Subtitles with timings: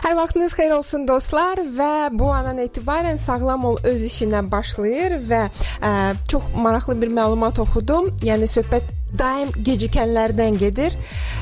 [0.00, 5.40] Hər vaxtınız xeyir olsun dostlar və bu andan etibarən Sağlam ol öz işindən başlayır və
[5.44, 5.90] ə,
[6.32, 8.08] çox maraqlı bir məlumat oxudum.
[8.24, 10.96] Yəni söhbət daim gecikənlərdən gedir.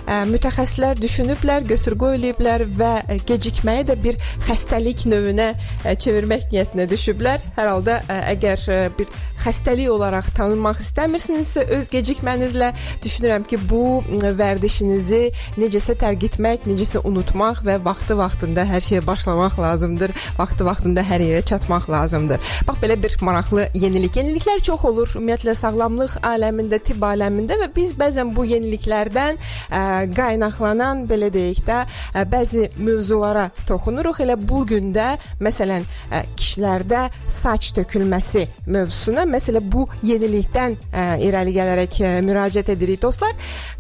[0.06, 2.92] Mütəxəssislər düşünüblər, götür-qoy eləyiblər və
[3.28, 5.52] gecikməyi də bir xəstəlik növünə
[5.84, 7.42] çevirmək niyyətinə düşüblər.
[7.58, 8.00] Hər halda
[8.33, 8.64] əgər
[8.98, 12.72] bir xəstəlik olaraq tanınmaq istəmirsinizsə, öz gecikmənizlə
[13.05, 14.00] düşünürəm ki, bu
[14.38, 15.20] vərdişinizi
[15.60, 20.14] necəsə tərk etmək, necəsə unutmaq və vaxtı-vaxtında hər şeyə başlamaq lazımdır.
[20.41, 22.42] Vaxtı-vaxtında hər yerə çatmaq lazımdır.
[22.66, 24.19] Bax belə bir maraqlı yenilik.
[24.19, 29.83] Yeniliklər çox olur ümumiyyətlə sağlamlıq aləmində, tibb aləmində və biz bəzən bu yeniliklərdən ə,
[30.17, 34.23] qaynaqlanan belə deyək də ə, bəzi mövzulara toxunuruq.
[34.25, 35.11] Elə bu gün də
[35.45, 43.03] məsələn ə, kişilərdə saç tökülməsi mövzusuna məsələ bu yenilikdən ə, irəli gələrək ə, müraciət edirik
[43.03, 43.34] dostlar.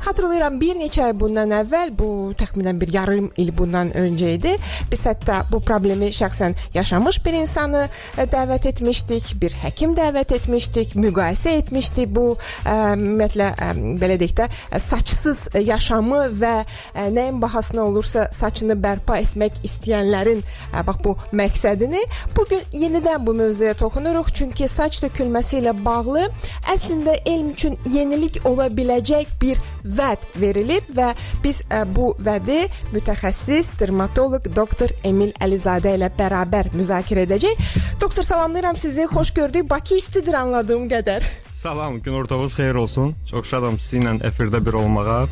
[0.04, 4.54] Xatırlayıram bir neçə ay bundan əvvəl, bu təxminən bir yarım il bundan öncə idi.
[4.92, 10.94] Biz hətta bu problemi şəxsən yaşamış bir insanı ə, dəvət etmişdik, bir həkim dəvət etmişdik,
[10.98, 14.48] müqayisə etmişdik bu ə, ümumiyyətlə ə, belə deyək də
[14.84, 22.02] saçsız yaşamı və ə, nəyin bahasına olursa saçını bərpa etmək istəyənlərin ə, bax bu məqsədini
[22.36, 26.28] bu gün yenidən bu mövzuya toxunuruq çünki saç tökülməsi ilə bağlı
[26.74, 31.12] əslində elm üçün yenilik ola biləcək bir vəd verilib və
[31.44, 37.68] biz ə, bu vədi mütəxəssis dermatoloq doktor Emil Əlizadə ilə bərabər müzakirə edəcək.
[38.00, 39.06] Doktor salamlayıram sizi.
[39.06, 39.70] Xoş gördük.
[39.70, 41.26] Bakı istidir anladığım qədər.
[41.58, 43.14] Salam, gün ortağınız xeyir olsun.
[43.30, 45.26] Çox şadam sizinlə efirdə bir olmağa.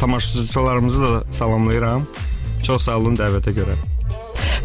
[0.00, 2.06] Tamaşaçılarımızı da salamlayıram.
[2.66, 3.76] Çox sağ olun dəvətə görə.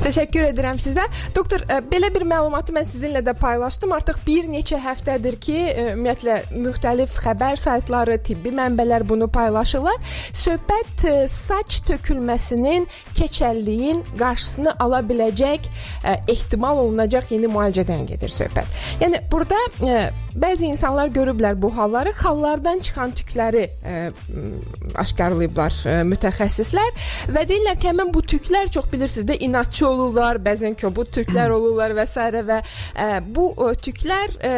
[0.04, 1.04] Təşəkkür edirəm sizə.
[1.36, 3.96] Doktor, ə, belə bir məlumatı mən sizinlə də paylaşdım.
[3.98, 9.98] Artıq bir neçə həftədir ki, ə, ümumiyyətlə müxtəlif xəbər saytları, tibbi mənbələr bunu paylaşırlar.
[10.38, 12.88] Söhbət ə, saç tökülməsinin,
[13.18, 15.68] keçəlliyin qarşısını ala biləcək
[16.28, 18.80] ehtimal olunacaq yeni müalicədən gedir söhbət.
[19.02, 19.58] Yəni burada
[20.38, 23.98] bəzi insanlar görüblər bu halları, xallardan çıxan tükləri ə,
[25.02, 30.78] aşkarlayıblar ə, mütəxəssislər və deyirlər ki, həmin bu tüklər çox bilirsiniz də inatçı olurlar, bəzən
[30.80, 32.30] kobud tüklər olurlar və s.
[32.52, 34.54] və ə, bu ə, tüklər ə,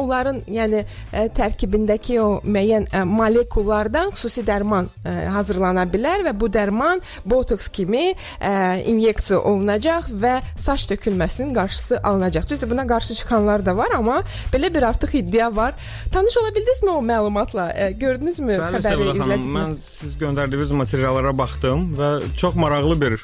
[0.00, 6.48] onların yəni ə, tərkibindəki o müəyyən ə, molekullardan xüsusi dərman ə, hazırlana bilər və bu
[6.52, 8.54] dərman botoks kimi ə,
[8.90, 12.48] inyeksiya olunacaq və saç tökülməsinin qarşısı alınacaq.
[12.50, 14.22] Düzdür, buna qarşı çıxanlar da var, amma
[14.52, 15.74] belə bir artıq iddia var.
[16.12, 17.70] Tanış ola bildinizmi o məlumatla?
[17.74, 19.54] Ə, gördünüzmü xəbəri izlədinizmi?
[19.54, 22.10] mən siz göndərdiyiniz materiallara baxdım və
[22.40, 23.22] çox maraqlı bir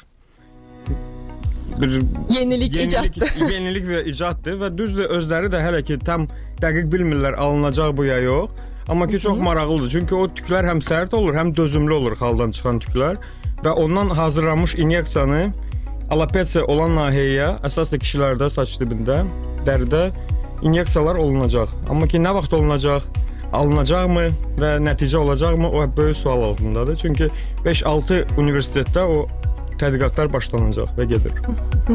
[1.81, 2.01] bir
[2.35, 3.33] Yenilik, icaddır.
[3.51, 6.27] yenilik və icaddır və düzdür özləri də hələ ki tam
[6.61, 8.49] dəqiq bilmirlər alınacaq bu ya yox.
[8.89, 9.89] Amma ki çox maraqlıdır.
[9.89, 13.19] Çünki o tüklər həm sərt olur, həm dözümlü olur xaldan çıxan tüklər
[13.63, 15.51] və ondan hazırlanmış inyeksiyanı
[16.11, 19.21] alopesiya olan nahiyəyə, əsas da kişilərdə saç dibində,
[19.67, 20.09] dəridə
[20.65, 21.71] inyeksiyalar olunacaq.
[21.89, 23.05] Amma ki nə vaxt olunacaq?
[23.51, 24.25] Alınacaqmı
[24.59, 25.69] və nəticə olacaqmı?
[25.69, 26.95] O böyük sual altındadır.
[26.95, 27.27] Çünki
[27.65, 29.27] 5-6 universitetdə o
[29.81, 31.35] tədqiqatlar başlanacaq və gedir.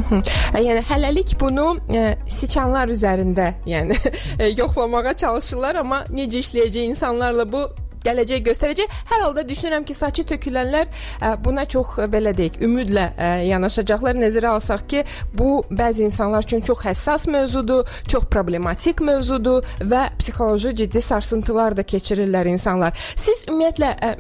[0.67, 7.67] Yəni hələlik bunu ə, siçanlar üzərində, yəni ə, yoxlamağa çalışırlar, amma necə işləyəcək insanlarla bu
[8.07, 8.97] gələcək göstərəcək.
[9.11, 14.19] Hər halda düşünürəm ki, saçı tökülənlər ə, buna çox ə, belə deyək, ümidlə ə, yanaşacaqlar.
[14.21, 15.05] Nəzərə alsaq ki,
[15.37, 21.85] bu bəzi insanlar üçün çox həssas mövzudur, çox problematik mövzudur və psixoloji ciddi sarsıntılar da
[21.87, 22.97] keçirirlər insanlar.
[23.19, 24.13] Siz ümumiyyətlə ə,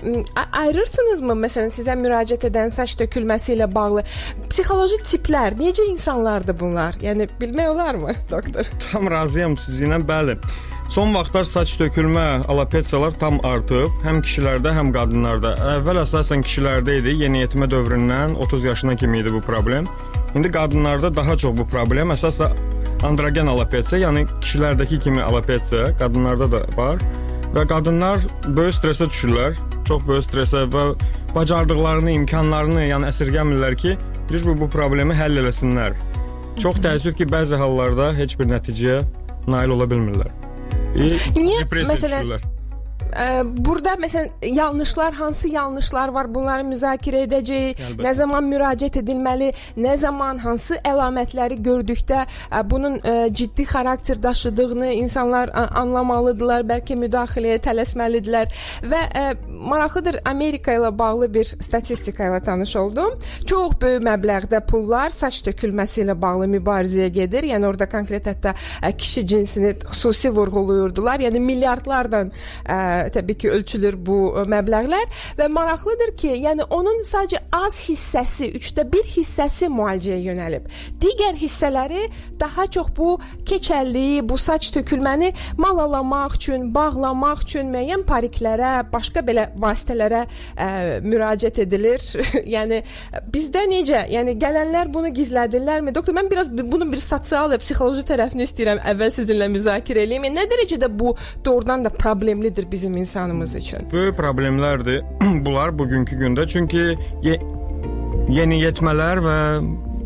[0.62, 4.04] ayırırsınızmı məsələn sizə müraciət edən saç tökülməsi ilə bağlı
[4.50, 6.98] psixoloji tiplər, necə insanlardır bunlar?
[7.02, 8.68] Yəni bilmək olarmı, doktor?
[8.90, 10.40] Tam razıyam sizinlə, bəli.
[10.88, 15.56] Son vaxtlar saç tökülmə, alopesiyalar tam artıb, həm kişilərdə, həm qadınlarda.
[15.74, 19.88] Əvvəl əsasən kişilərdə idi, yeniyetmə dövründən 30 yaşına kimi idi bu problem.
[20.34, 22.52] İndi qadınlarda daha çox bu problem əsas da
[23.04, 27.02] androgen alopesiya, yəni kişilərdəki kimi alopesiya qadınlarda da var
[27.56, 29.58] və qadınlar böyük stressə düşürlər.
[29.88, 30.86] Çox böyük stressə və
[31.34, 33.98] bacardıqlarını, imkanlarını, yəni əsirgəmirlər ki,
[34.30, 35.98] bir bu, bu problemi həll eləsinlər.
[36.62, 39.00] Çox təəssüf ki, bəzi hallarda heç bir nəticəyə
[39.50, 40.45] nail ola bilmirlər.
[40.96, 42.38] Niyə məsələn ə,
[43.44, 47.80] burada məsələn yanlışlar hansı yanlışlar var bunları müzakirə edəcəyik.
[47.80, 48.04] Əlbəttə.
[48.06, 52.24] Nə zaman müraciət edilməli, nə zaman hansı əlamətləri gördükdə
[52.70, 52.98] bunun
[53.32, 58.52] ciddi xarakter daşıdığını insanlar ə, anlamalıdırlar, bəlkə müdaxiləyə tələsməlidirlər
[58.90, 59.02] və
[59.48, 63.16] maraqlıdır Amerika ilə bağlı bir statistika ilə tanış oldum.
[63.46, 67.48] Çox böyük məbləğdə pullar saç tökülməsi ilə bağlı mübarizəyə gedir.
[67.52, 68.54] Yəni orada konkret hətta
[68.98, 71.24] kişi cinsini xüsusi vurğulayırdılar.
[71.26, 72.32] Yəni milyardlardan
[72.66, 72.78] ə,
[73.14, 75.06] təbii ki, ölçülür bu ə, məbləğlər
[75.38, 80.68] və maraqlıdır ki, yəni onun sadəcə az hissəsi, 3də 1 hissəsi müalicəyə yönəlib.
[81.02, 82.06] Digər hissələri
[82.40, 83.16] daha çox bu
[83.48, 90.68] keçəlliyi, bu saç tökülməni malalamaq üçün, bağlamaq üçün müəyyən pariklərə, başqa belə vasitələrə ə,
[91.06, 92.04] müraciət edilir.
[92.56, 92.82] yəni
[93.32, 94.04] bizdə necə?
[94.12, 95.94] Yəni gələnlər bunu gizlədirlərmi?
[95.96, 100.28] Doktor, mən biraz bunun bir sosial və psixoloji tərəfini istəyirəm əvvəl sizinlə müzakirə edeyim.
[100.28, 101.14] Yəni, nə dərəcədə bu
[101.44, 103.90] doğrudan da problemlidir bizim insanımız üçün?
[103.92, 105.02] Böyük problemlərdir
[105.44, 106.46] bunlar bugünkü gündə.
[106.48, 107.36] Çünki ye
[108.28, 109.38] yeniyetmələr və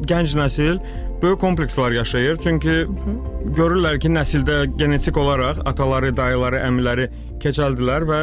[0.08, 0.80] gənc nəsil
[1.22, 2.36] böyük komplekslər yaşayır.
[2.44, 3.14] Çünki Hı -hı.
[3.56, 7.10] görürlər ki, nəsildə genetik olaraq ataları, dayıları, əmiləri
[7.40, 8.20] keçəldilər və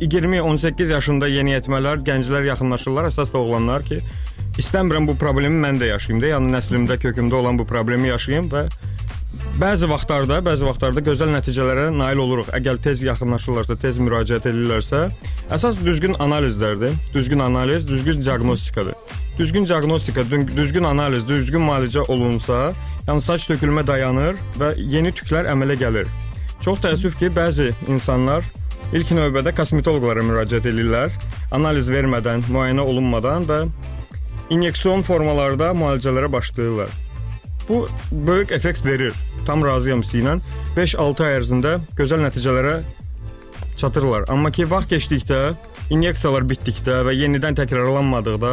[0.00, 3.98] 20-18 yaşında yeniyetmələr, gənclər yaxınlaşırlar, əsas da oğlanlar ki,
[4.58, 8.68] istəmirəm bu problemi mən də yaşayım da, yəni nəslimdə, kökümdə olan bu problemi yaşayım və
[9.58, 12.52] bəzi vaxtlarda, bəzi vaxtlarda gözəl nəticələrə nail oluruq.
[12.54, 15.08] Əgər tez yaxınlaşırlarsa, tez müraciət edirlərsə,
[15.54, 16.94] əsas düzgün analizlərdir.
[17.14, 18.94] Düzgün analiz, düzgün diaqnostikadır.
[19.38, 20.24] Düzgün diaqnostika,
[20.54, 22.70] düzgün analiz, düzgün müalicə olunsa,
[23.08, 26.10] yəni saç tökülmə dayanır və yeni tüklər əmələ gəlir.
[26.62, 28.46] Çox təəssüf ki, bəzi insanlar
[28.88, 31.12] İlk növbədə kosmetoloqlara müraciət edirlər.
[31.52, 33.58] Analiz vermədən, müayinə olunmadan və
[34.54, 36.88] inyeksiyon formalarda müalicələrə başlayırlar.
[37.68, 39.12] Bu böyük effekt verir.
[39.46, 40.38] Tam razıyam sizlə.
[40.76, 42.80] 5-6 ay ərzində gözəl nəticələrə
[43.76, 44.26] çatırlar.
[44.32, 45.40] Amma ki vaxt keçdikdə,
[45.94, 48.52] inyeksiyalar bitdikdə və yenidən təkrarlanmadıqda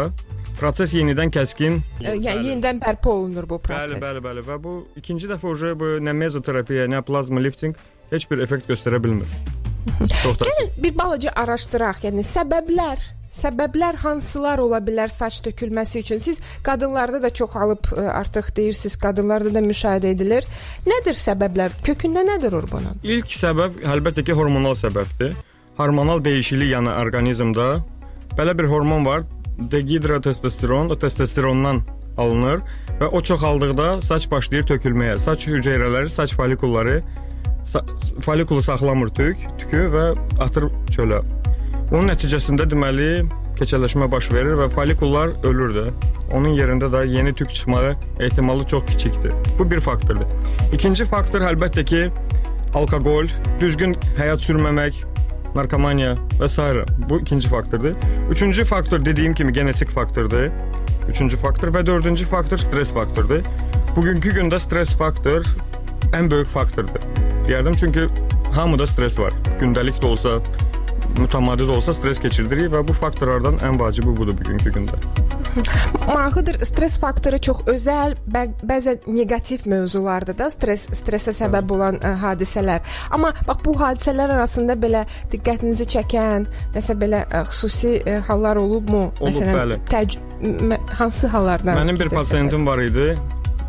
[0.60, 3.98] proses yenidən kəskin, yəni yenidən bərpa olunur bu proses.
[4.00, 7.76] Bəli, bəli, bəli və bu ikinci dəfə uje bu nə mezoterapiya, nə plazma lifting
[8.14, 9.28] heç bir effekt göstərə bilmir.
[10.46, 13.04] Gəlin bir balaca araşdıraq, yəni səbəblər
[13.36, 16.22] Səbəblər hansılar ola bilər saç tökülməsi üçün?
[16.24, 20.48] Siz qadınlarda da çox alıb ə, artıq deyirsiniz, qadınlarda da müşahidə edilir.
[20.88, 21.76] Nədir səbəblər?
[21.84, 23.02] Kökündə nədir bunun?
[23.04, 25.36] İlk səbəb əlbəttə ki, hormonal səbəbdir.
[25.76, 27.68] Hormonal dəyişiklik yəni orqanizmdə
[28.40, 29.28] belə bir hormon var,
[29.60, 31.84] dehidrotestosteron, o testosterondan
[32.18, 32.64] alınır
[33.02, 35.18] və o çoxaldıqda saç başlayır tökülməyə.
[35.20, 37.02] Saç hüceyrələri, saç folikulları
[38.22, 40.06] folikulu saxlamır tük, tükü və
[40.40, 41.24] atır çölə.
[41.92, 43.10] Onun nəticəsində deməli
[43.60, 45.84] keçələşmə baş verir və folikullar ölür də.
[46.34, 49.34] Onun yerində də yeni tük çıxmağı ehtimalı çox kiçikdir.
[49.60, 50.26] Bu bir faktordur.
[50.74, 52.02] İkinci faktor əlbəttə ki,
[52.74, 53.30] alkoqol,
[53.62, 55.04] düzgün həyat sürməmək,
[55.56, 56.66] narkomaniya və s.
[57.10, 57.94] Bu ikinci faktordur.
[58.32, 60.50] Üçüncü faktor dediyim kimi genetik faktordur.
[61.10, 63.46] Üçüncü faktor və dördüncü faktor stres faktordur.
[63.96, 65.46] Bugünkü gündə stres faktor
[66.14, 67.06] ən böyük faktordur.
[67.46, 68.10] Deyərdim çünki
[68.56, 69.34] hamıda stres var.
[69.62, 70.40] Gündəlik də olsa,
[71.20, 75.00] mütəmadi də olsa stres keçirdirik və bu faktorlardan ən vacibi budur bugünkü gündə.
[76.08, 82.12] Maraqlıdır, stres faktoru çox özəl, bə bəzən neqativ mövzulardır da, stres stressə səbəb olan ə,
[82.24, 82.84] hadisələr.
[83.16, 89.08] Amma bax bu hadisələr arasında belə diqqətinizi çəkən, nəsə belə ə, xüsusi ə, hallar olubmu?
[89.22, 89.88] Olub, Məsələn.
[89.92, 90.20] Təc
[91.00, 91.80] hansı hallardan?
[91.80, 93.14] Mənim bir pasiyentim var idi.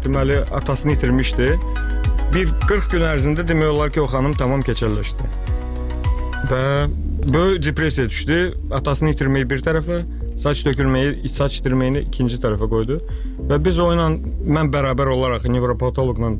[0.04, 1.52] Deməli, atasını itirmişdi.
[2.34, 5.30] Bir 40 gün ərzində demək olar ki, o xanım tamam keçəlləşdi.
[6.50, 6.64] Və
[7.34, 8.38] böyük depressiyaya düşdü.
[8.70, 10.00] Atasını itirməyi bir tərəfə,
[10.42, 13.00] saç tökülməyi, saç itirməyini ikinci tərəfə qoydu.
[13.50, 14.08] Və biz o ilə
[14.56, 16.32] mən bərabər olaraq nevropatoloqla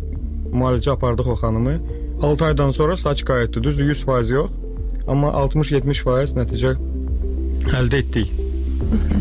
[0.52, 1.78] müalicə apardıq o xanımı.
[2.22, 3.62] 6 aydan sonra saç qayıtdı.
[3.64, 4.50] Düzdür 100% yox,
[5.08, 6.76] amma 60-70% nəticə
[7.76, 8.32] əldə etdik.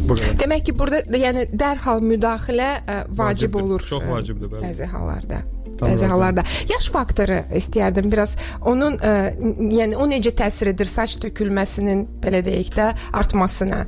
[0.06, 0.38] Bu qədər.
[0.40, 3.86] Demək ki, burada yəni dərhal müdaxilə ə, vacib Vacibdir, olur.
[3.90, 4.68] çox vacibdir, bəli.
[4.68, 5.42] Bəzi hallarda.
[5.82, 11.18] Bəzi hallarda yaş faktoru istəyərdim biraz onun ə, n- yəni o necə təsir edir saç
[11.26, 13.82] tökülməsinin belə deyək də artmasına.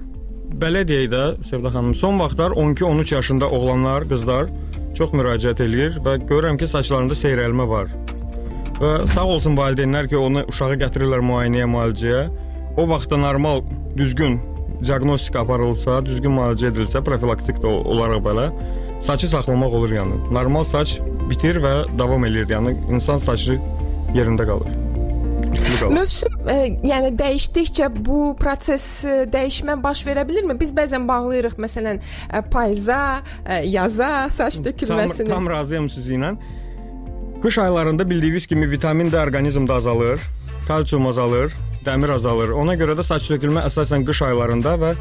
[0.58, 4.48] Belə deyək də, Sevda xanım, son vaxtlar 12-13 yaşında oğlanlar, qızlar
[4.98, 7.92] çox müraciət eləyir və görürəm ki, saçlarında seyrəlmə var.
[8.82, 12.24] Və sağ olsun valideynlər ki, onu uşağı gətirirlər müayinəyə, müalicəyə.
[12.78, 13.64] O vaxtda normal,
[13.98, 14.40] düzgün
[14.84, 18.48] diaqnostika aparılsa, düzgün müalicə edilsə, profilaktik də olaraq belə
[19.02, 20.20] saçı saxlamaq olur yəni.
[20.34, 20.98] Normal saç
[21.30, 22.50] bitir və davam eləyir.
[22.56, 23.60] Yəni insan saçı
[24.16, 24.76] yerində qalır.
[25.92, 26.56] Mövsüm e,
[26.88, 30.56] yəni dəyişdikcə bu proses e, dəyişmə baş verə bilirmi?
[30.60, 35.28] Biz bəzən bağlayırıq məsələn e, payıza, e, yaza saç tökülməsini.
[35.28, 36.36] Tam, tam razıyam sizinlə.
[37.44, 40.20] Qış aylarında bildiyiniz kimi vitamin D orqanizmdə azalır,
[40.68, 41.54] kalsium azalır,
[41.86, 42.56] dəmir azalır.
[42.58, 44.96] Ona görə də saç tökülmə əsasən qış aylarında və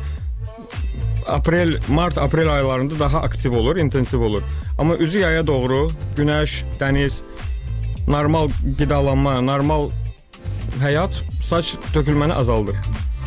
[1.29, 4.43] aprel, mart, aprel aylarında daha aktiv olur, intensiv olur.
[4.79, 7.21] Amma üzü yaya doğru günəş, dəniz,
[8.09, 9.91] normal qidalanma, normal
[10.83, 12.77] həyat saç tökülməni azaldır.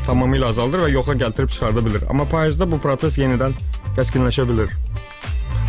[0.08, 2.08] Tamamilə azaldır və yoxa gətirib çıxarda bilər.
[2.10, 3.56] Amma payızda bu proses yenidən
[3.98, 4.74] kəskinləşə bilər.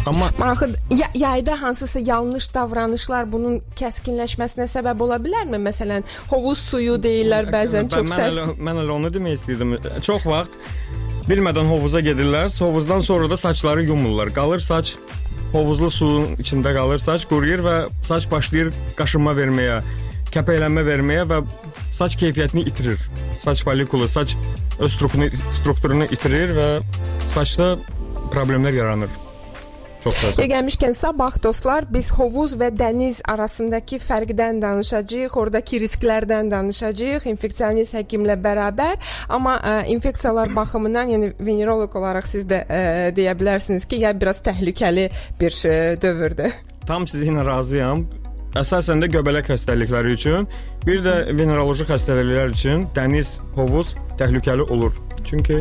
[0.07, 5.61] Amma maraqlı ya, yayda hansısa yanlış davranışlar bunun kəskinləşməsinə səbəb ola bilərmi?
[5.61, 8.17] Məsələn, hovuz suyu deyirlər bəzən çox sərt.
[8.17, 9.77] Mən elə, mən elə onu demək istəyirdim.
[10.01, 10.57] Çox vaxt
[11.29, 12.51] bilmədən hovuza gedirlər.
[12.59, 14.33] Hovuzdan sonra da saçları yumurlar.
[14.35, 14.97] Qalır saç
[15.53, 19.81] hovuzlu suyun içində qalır, saç quruyur və saç başlayır qaşınma verməyə,
[20.35, 21.41] kəpəklənmə verməyə və
[21.97, 23.01] saç keyfiyyətini itirir.
[23.41, 24.37] Saç folikulu, saç
[24.79, 26.69] öz strukturunu, strukturunu itirir və
[27.35, 27.75] saçda
[28.31, 29.11] problemlər yaranır.
[30.01, 30.47] Çox təəssüf.
[30.53, 38.39] Gəlmişkən sabah dostlar biz hovuz və dəniz arasındakı fərqdən danışacağıq, oradakı risklərdən danışacağıq infeksionist həkimlə
[38.41, 38.97] bərabər.
[39.29, 42.81] Amma ə, infeksiyalar baxımından, yəni veneroloq olaraq siz də ə,
[43.17, 46.57] deyə bilərsiniz ki, ya biraz təhlükəli bir ə, dövrdür.
[46.89, 48.07] Tam sizinlə razıyam.
[48.59, 50.49] Əsasən də göbələk xəstəlikləri üçün,
[50.83, 54.97] bir də veneroloji xəstəliklər üçün dəniz, hovuz təhlükəli olur.
[55.29, 55.61] Çünki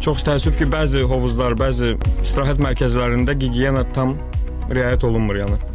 [0.00, 1.90] Çox təəssüf ki, bəzi hovuzlar, bəzi
[2.24, 4.14] istirahət mərkəzlərində gigiyena tam
[4.72, 5.69] riayət olunmur yəni.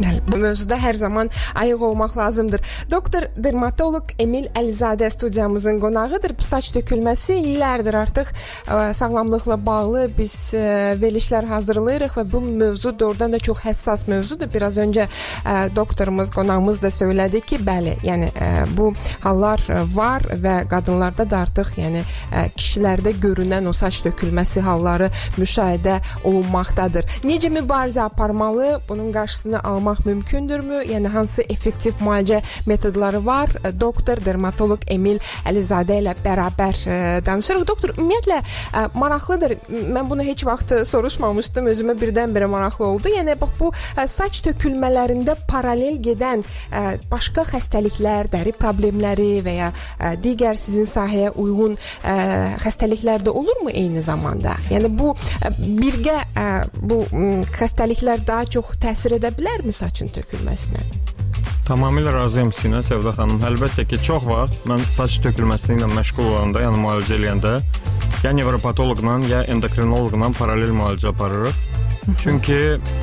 [0.00, 1.28] Bəli, bu mövzuda hər zaman
[1.60, 2.62] ayıq olmaq lazımdır.
[2.90, 6.32] Doktor dermatoloq Emil Əlizadə studiyamızın qonağıdır.
[6.40, 10.62] Saç tökülməsi illərdir artıq ə, sağlamlıqla bağlı biz ə,
[11.02, 14.48] verilişlər hazırlayırıq və bu mövzu doğrudan da çox həssas mövzudur.
[14.54, 15.04] Biraz öncə
[15.44, 18.94] ə, doktorumuz, qonağımız da söylədi ki, bəli, yəni ə, bu
[19.26, 26.00] hallar var və qadınlarda da artıq, yəni ə, kişilərdə görünən o saç tökülməsi halları müşahidə
[26.24, 27.20] olunmaqdadır.
[27.28, 28.78] Necə mübarizə aparmalı?
[28.88, 30.84] Bunun qarşısını almaq almaq mümkündürmü?
[30.86, 33.48] Yəni hansı effektiv müalicə metodları var?
[33.64, 37.66] E, doktor dermatoloq Emil Əlizadə ilə bərabər ə, e, danışırıq.
[37.66, 39.56] Doktor, ümumiyyətlə ə, e, maraqlıdır.
[39.68, 41.70] Mən bunu heç vaxt soruşmamışdım.
[41.72, 43.10] Özümə birdən-birə maraqlı oldu.
[43.16, 49.72] Yəni bax bu ə, saç tökülmələrində paralel gedən ə, başqa xəstəliklər, dəri problemləri və ya
[49.72, 52.16] ə, digər sizin sahəyə uyğun ə,
[52.62, 54.56] xəstəliklər də olurmu eyni zamanda?
[54.70, 60.82] Yəni bu ə, birgə ə, bu ə, xəstəliklər daha çox təsir edə bilərmi saçın tökülməsinə?
[61.68, 63.40] Tamamilə razıyam Sinə Sevda xanım.
[63.46, 67.52] Əlbəttə ki, çox vaxt mən saç tökülməsi ilə məşğul olanda, yəni müalicə eləyəndə
[68.24, 71.60] ya nevropatoloqla, ya endokrinoloqla paralel müalicə aparırıq.
[72.20, 72.56] Çünki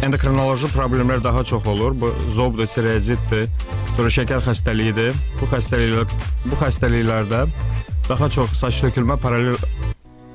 [0.03, 1.96] endokrinoloji problemlər daha çox olur.
[2.01, 3.48] Bu zobdur, tiroiditdir,
[3.96, 5.15] sonra şəkər xəstəliyidir.
[5.41, 6.10] Bu xəstəliklər
[6.46, 7.46] bu xəstəliklərdə
[8.10, 9.55] daha çox saç tökülmə paralel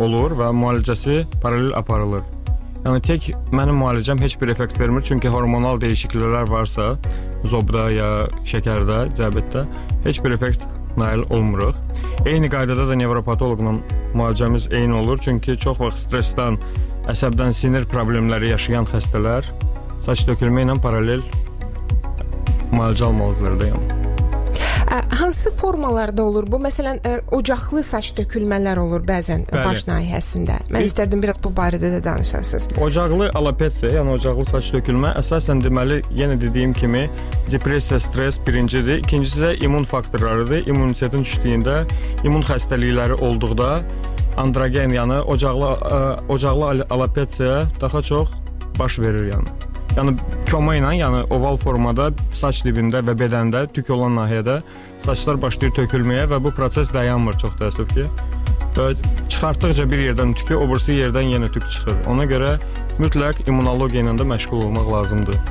[0.02, 2.24] olur və müalicəsi paralel aparılır.
[2.82, 6.96] Yəni tək mənim müalicəm heç bir effekt vermir, çünki hormonal dəyişikliklər varsa,
[7.46, 8.08] zobda ya
[8.42, 9.62] şəkərdə, diabetdə
[10.02, 10.66] heç bir effekt
[10.98, 11.78] nail olmuruq.
[12.26, 13.76] Eyni qaydada da nevropatoloqla
[14.18, 16.58] müalicəmiz eyni olur, çünki çox vaxt stressdən,
[17.14, 19.46] əsəbdən sinir problemləri yaşayan xəstələr
[20.02, 21.22] saç tökülmə ilə paralel
[22.74, 24.01] müalicə almalıdırlar da yəni.
[24.92, 26.58] Hansı formalarda olur bu?
[26.60, 26.98] Məsələn,
[27.32, 29.64] ocaqlı saç tökülmələr olur bəzən Bəli.
[29.64, 30.58] baş nahiyəsində.
[30.68, 32.68] Mən Biz, istərdim biraz bu barədə də danışasınız.
[32.76, 37.06] Ocaqlı alopesiya, yəni ocaqlı saç tökülmə əsasən deməli, yenə dediyim kimi,
[37.50, 38.98] depressiya, stress birincidir.
[38.98, 40.66] İkincisi də immun faktorlarıdır.
[40.66, 41.82] İmmunitetin düşdüyündə,
[42.24, 43.82] immun xəstəlikləri olduqda
[44.36, 48.28] androgen, yəni ocaqlı ə, ocaqlı alopesiya daha çox
[48.78, 49.71] baş verir yəni.
[49.92, 50.14] Yəni
[50.48, 54.60] koma ilə, yəni oval formada saç dibində və bədəndə tük olan nahiyədə
[55.04, 58.06] saçlar başlayır tökülməyə və bu proses dayanmır çox təəssüf ki.
[58.72, 58.86] Və
[59.28, 61.98] çıxartdıqca bir yerdən tükü, o birisi yerdən yenə tük çıxır.
[62.08, 62.54] Ona görə
[63.02, 65.42] mütləq immunologiya ilə də məşğul olmaq lazımdır.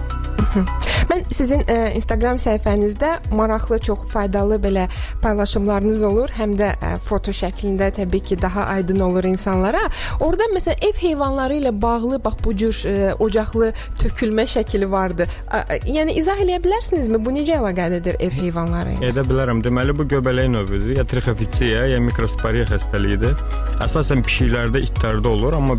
[1.11, 4.85] Mən sizin ə, e, Instagram səhifənizdə maraqlı, çox faydalı belə
[5.23, 9.81] paylaşımlarınız olur, həm də ə, e, foto şəklində təbii ki, daha aydın olur insanlara.
[10.23, 15.27] Orda məsələn ev heyvanları ilə bağlı bax bu cür ə, e, ocaqlı tökülmə şəkli vardı.
[15.51, 17.19] Ə, yəni izah eləyə bilərsinizmi?
[17.25, 19.11] Bu necə əlaqəlidir ev heyvanları ilə?
[19.11, 19.63] Edə bilərəm.
[19.67, 23.35] Deməli bu göbələk növüdür, ya trichofitsiya, ya mikrosporiya xəstəliyidir.
[23.83, 25.75] Əsasən pişiklərdə, itlərdə olur, amma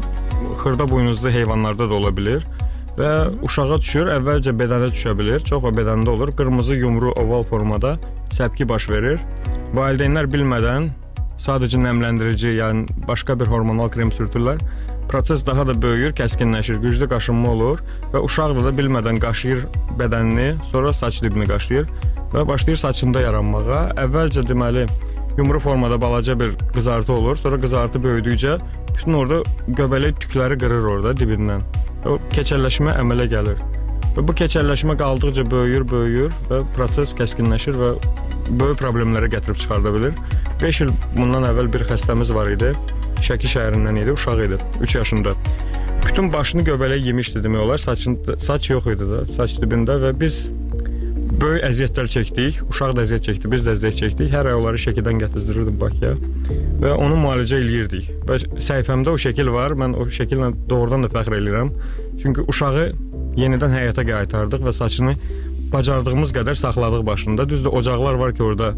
[0.61, 2.45] xırda buynuzlu heyvanlarda da ola bilər.
[2.99, 3.11] Və
[3.47, 6.33] uşağa düşür, əvvəlcə bədənə düşə bilər, çox və bədəndə olur.
[6.37, 7.97] Qırmızı yumru oval formada
[8.35, 9.21] səpki baş verir.
[9.77, 10.91] Valideynlər bilmədən
[11.43, 14.61] sadəcə nəmləndirici, yəni başqa bir hormonal krem sürtürlər.
[15.09, 17.81] Proses daha da böyüyür, kəskinləşir, güclü qaşınma olur
[18.13, 19.65] və uşaq da bilmədən qaşıyır
[19.99, 21.89] bədənini, sonra saç dibini qaşıyır
[22.33, 23.83] və başlayır saçında yaranmağa.
[24.07, 24.87] Əvvəlcə deməli
[25.39, 28.59] yumru formada balaca bir qızartı olur, sonra qızartı böyüdükcə
[28.95, 31.65] bütün orada göbələk tükləri qırır orada dibindən.
[32.09, 33.61] O keçəlləşmə əmələ gəlir.
[34.16, 37.92] Və bu keçəlləşmə qaldıqca böyüyür, böyüyür və proses kəskinləşir və
[38.59, 40.16] böyük problemlərə gətirib çıxarda bilər.
[40.62, 42.73] 5 il bundan əvvəl bir xəstəmiz var idi.
[43.23, 45.37] Şəki şəhərindən idi, uşaq idi, 3 yaşında.
[46.02, 47.78] Bütün başını göbələk yemişdi demək olar.
[47.78, 50.49] Saçında saç yox idi da, saç dibində və biz
[51.43, 52.59] böyük əziyyətlər çəkdik.
[52.71, 54.29] Uşaq da əziyyət çəkdi, biz də əziyyət çəkdik.
[54.31, 56.13] Hər ay onları şəkidən gətizdirirdim Bakıya
[56.83, 58.11] və onu müalicə eləyirdik.
[58.29, 59.75] Və səhifəmdə o şəkil var.
[59.79, 61.73] Mən o şəkillə doğrudan da fəxr edirəm.
[62.23, 62.89] Çünki uşağı
[63.41, 65.17] yenidən həyata qaytardıq və saçını
[65.73, 67.49] bacardığımız qədər saxladıq başında.
[67.49, 68.75] Düzdür, ocaqlar var ki, orada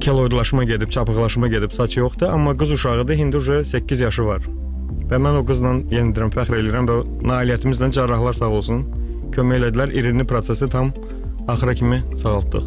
[0.00, 4.46] keloidlaşma gedib, çapıqlaşma gedib, saç yoxdur, amma qız uşağıdır, indi uje 8 yaşı var.
[5.10, 8.84] Və mən o qızla yenə deyirəm, fəxr edirəm və nailiyyətimizlə cərrahlar sağ olsun,
[9.34, 10.92] kömək elədilər, irini prosesi tam
[11.48, 12.64] axıra kimi sağaltdıq.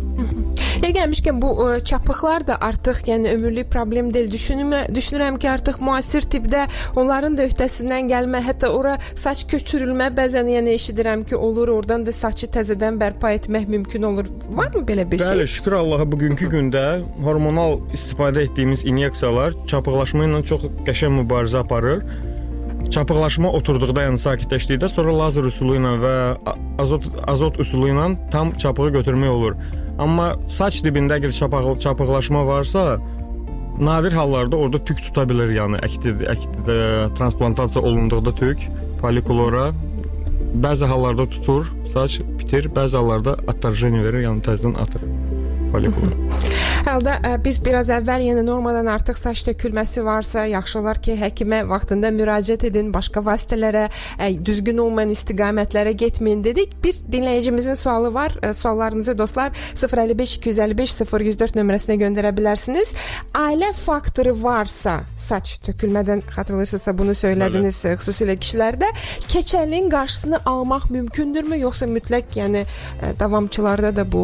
[0.79, 4.29] Yer gəlmişkən bu ə, çapıqlar da artıq, yəni ömürlük problem deyil.
[4.31, 10.47] Düşünürəm, düşünürəm ki, artıq müasir tibbdə onların da öhdəsindən gəlmə, hətta ora saç köçürülmə bəzən
[10.53, 14.31] yəni eşidirəm ki, olur, oradan da saçı təzədən bərpa etmək mümkün olur.
[14.55, 15.27] Varmı belə bir şey?
[15.27, 16.85] Bəli, şükür Allaha bugünkü gündə
[17.23, 22.05] hormonal istifadə etdiyimiz inyeksiyalar çapıqlaşma ilə çox qəşəng mübarizə aparır.
[22.89, 26.13] Çapıqlaşma oturduqda, yəni sakitləşdikdə sonra lazer üsulu ilə və
[26.81, 29.57] azot azot üsulu ilə tam çapığı götürmək olur.
[30.01, 32.97] Amma saç dibində əgər çapıq çapıqlaşma varsa,
[33.79, 36.79] nadir hallarda orada tük tuta bilər, yəni əkdi əkdi
[37.19, 38.65] transplantasiya olunduqda tük
[39.03, 39.69] folikulora
[40.65, 45.05] bəzi hallarda tutur, saç bitir, bəzi hallarda attarjeniya verir, yəni təzədən atır
[45.71, 46.15] folikulu.
[46.79, 51.11] Hər halda ə, biz biraz əvvəl yəni normadan artıq saç tökülməsi varsa, yaxşı olar ki,
[51.19, 53.81] həkimə vaxtında müraciət edin, başqa vasitələrə,
[54.15, 56.77] ə, düzgün olmayan istiqamətlərə getməyin dedik.
[56.79, 58.37] Bir dinləyicimizin sualı var.
[58.39, 62.93] Ə, suallarınızı dostlar 055 255 0104 nömrəsinə göndərə bilərsiniz.
[63.35, 67.99] Ailə faktoru varsa, saç tökülmədən xatırlayırsınızsa bunu söylədiniz, Bəli.
[67.99, 68.93] xüsusilə kişilərdə
[69.27, 72.63] keçəlliyin qarşısını almaq mümkündürmü, yoxsa mütləq yəni
[73.19, 74.23] davamçılarda da bu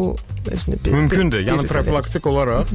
[0.52, 1.38] özünü bir Mümkündür.
[1.38, 2.70] Bir, yəni profilaktik olaraq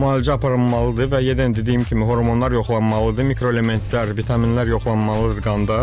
[0.00, 5.78] müalicə aparılmalıdır və yenə dediyim kimi hormonlar yoxlanmalıdır, mikroelementlər, vitaminlər yoxlanmalıdır qanda.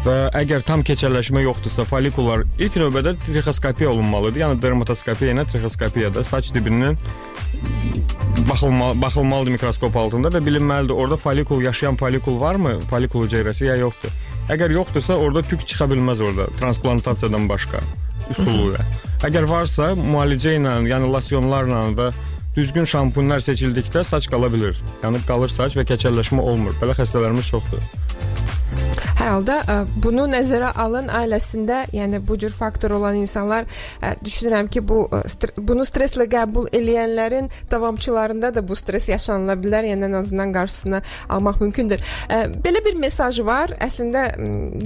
[0.00, 4.40] Və əgər tam keçəlləşmə yoxdursa, folikullar ilk növbədə trixoskopiya olunmalıdır.
[4.46, 6.96] Yəni dermatoskopiya ilə trixoskopiyada saç dibindən
[8.48, 14.16] baxılma baxılmalıdır mikroskop altında və bilinməlidir orada folikul yaşayan folikul varmı, folikul hüceyrəsi ya yoxdur.
[14.50, 17.84] Əgər yoxdursa, orada tük çıxa bilməz orada transplantasiyadan başqa
[18.32, 19.09] üsulu ilə.
[19.20, 22.06] Əgər varsa, müalicə ilə, yəni losyonlarla və
[22.54, 24.78] düzgün şampunlar seçildikdə saç qala bilər.
[25.02, 26.72] Yəni qalır saç və keçəlləşmə olmur.
[26.80, 27.84] Belə xəstələrimiz çoxdur.
[29.20, 33.66] Hər halda ə, bunu nəzərə alın ailəsində, yəni bu cür faktor olan insanlar
[34.00, 39.58] ə, düşünürəm ki, bu ə, st bunu stresslə qəbul edənlərin davamçılarında da bu stres yaşanıla
[39.60, 41.02] bilər, yəni ən azından qarşısını
[41.36, 42.00] almaq mümkündür.
[42.32, 43.74] Ə, belə bir mesaj var.
[43.84, 44.22] Əslində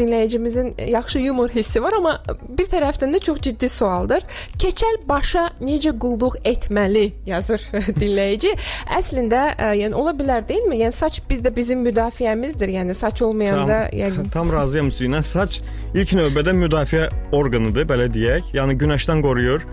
[0.00, 2.16] dinləyicimizin yaxşı yumor hissi var, amma
[2.58, 4.26] bir tərəfdən də çox ciddi sualdır.
[4.58, 7.68] Keçəl başa necə qulluq etməli yazır
[8.02, 8.50] dinləyici.
[8.98, 10.82] Əslində ə, yəni ola bilər deyilmi?
[10.82, 12.74] Yəni saç bizdə bizim müdafiəmizdir.
[12.80, 15.22] Yəni saç olmayanda, yəni Tam razıyam Hüseynə.
[15.22, 15.60] Saç
[15.94, 18.52] ilk növbədə müdafiə orqanıdır, belə deyək.
[18.56, 19.64] Yəni günəşdən qoruyur,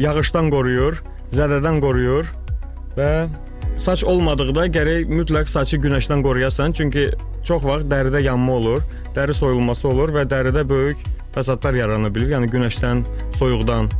[0.00, 1.00] yağışdan qoruyur,
[1.34, 2.28] zədədən qoruyur
[2.96, 3.10] və
[3.80, 7.08] saç olmadıqda gərək mütləq saçı günəşdən qoruyasan, çünki
[7.46, 8.84] çox vaxt dəridə yanma olur,
[9.16, 13.04] dəri soyulması olur və dəridə böyük fəsadlar yarana bilər, yəni günəşdən,
[13.38, 13.90] soyuqdan.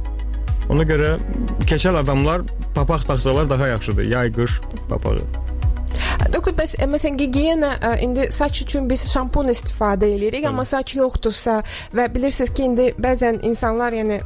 [0.71, 1.17] Ona görə
[1.67, 5.50] keçəl adamlar papaq taxsalar daha yaxşıdır, yay qış papağı.
[6.31, 10.95] Doktor, bəs ə, məsələn gigiyena ə, indi saç üçün biz şampun istifadə edirik, amma saç
[10.95, 11.57] yoxdursa
[11.97, 14.21] və bilirsiniz ki, indi bəzən insanlar yəni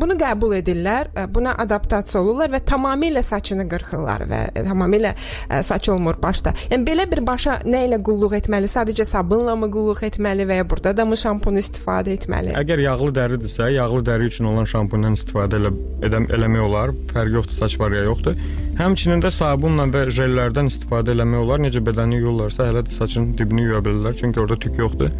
[0.00, 5.14] bunu qəbul edirlər, buna adaptasiya olurlar və tamamilə saçını qırxırlar və tamamilə
[5.62, 6.54] saç olmur başda.
[6.72, 8.66] Yəni belə bir başa nə ilə qulluq etməli?
[8.70, 12.56] Sadəcə sabunla mı qulluq etməli və ya burada da mı şampun istifadə etməli?
[12.58, 15.74] Əgər yağlı dəridirsə, yağlı dəri üçün olan şampundan istifadə elə
[16.10, 16.96] edəm eləmək olar.
[17.14, 18.34] Fərqi yoxdur saç var ya yoxdur.
[18.76, 21.62] Həmçinin də sabunla və jellərdən istifadə eləmək olar.
[21.64, 25.14] Necə bədəni yuyurlarsa, hələ də saçın dibini yuya bilirlər, çünki orada tük yoxdur.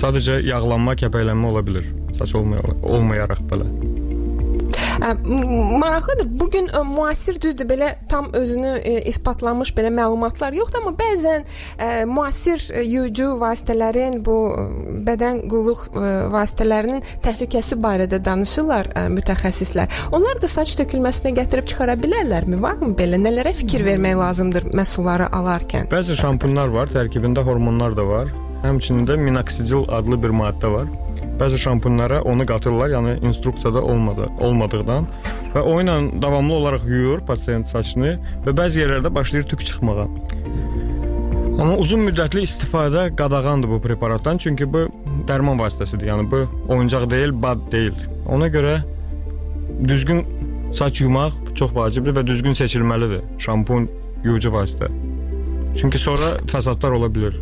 [0.00, 1.92] Sadəcə yağlanma, kəpəklənmə ola bilər.
[2.16, 3.68] Saç olmaya olmayaraq belə.
[5.00, 6.28] Maraqlıdır.
[6.40, 11.44] Bu gün ə, müasir düzdür belə tam özünü ə, isbatlamış belə məlumatlar yoxdur, amma bəzən
[11.44, 14.36] ə, müasir yuyucu vasitələrin bu
[15.06, 19.92] bədən qulluq ə, vasitələrinin təhlükəsi barədə danışırlar ə, mütəxəssislər.
[20.16, 22.60] Onlar da saç tökülməsinə gətirib çıxara bilərlərmi?
[22.62, 23.20] Varmı belə?
[23.20, 25.90] Nələrə fikir vermək lazımdır məhsulları alarkən?
[25.92, 28.32] Bəzi şampunlar var, tərkibində hormonlar da var.
[28.64, 30.86] Həmçinin də minoxidil adlı bir maddə var.
[31.40, 35.08] Bəzi şampunlara onu qatırlar, yəni instruksiyada olmadı, olmadığından
[35.54, 40.06] və o ilə davamlı olaraq yuyur pasiyent saçını və bəzi yerlərdə başlayır tük çıxmağa.
[41.54, 44.88] Amma uzun müddətli istifadə qadağandır bu preparatdan, çünki bu
[45.28, 46.10] dərman vasitəsidir.
[46.10, 47.94] Yəni bu oyuncaq deyil, bad deyil.
[48.26, 48.80] Ona görə
[49.88, 50.24] düzgün
[50.74, 53.88] saç yumaq çox vacibdir və düzgün seçilməlidir şampun,
[54.24, 54.90] yuyucu vasitə.
[55.78, 57.38] Çünki sonra fəsadlar ola bilər.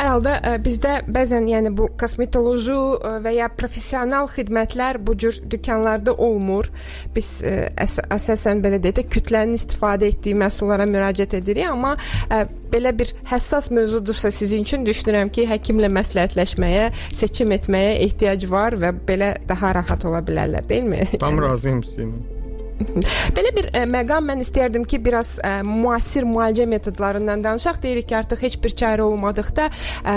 [0.00, 5.42] Hər halda ə, bizdə bəzən yəni bu kosmetoloji ə, və ya professional xidmətlər bu cür
[5.52, 6.70] dükanlarda olmur.
[7.12, 7.52] Biz ə,
[7.84, 11.92] əs əsasən belə deyək də kütlənin istifadə etdiyi məhsullara müraciət edirik, amma
[12.32, 16.88] ə, belə bir həssas mövzudursa sizin üçün düşünürəm ki, həkimlə məsləhətləşməyə,
[17.20, 21.10] seçim etməyə ehtiyac var və belə daha rahat ola bilərlər, deyilmi?
[21.20, 22.39] Tam razıyam sizinlə.
[22.80, 27.80] Belə bir ə, məqam mən istərdim ki, biraz ə, müasir müalicə metodlarından danışaq.
[27.82, 30.14] Deyirik ki, artıq heç bir çarə olmadıqda ə,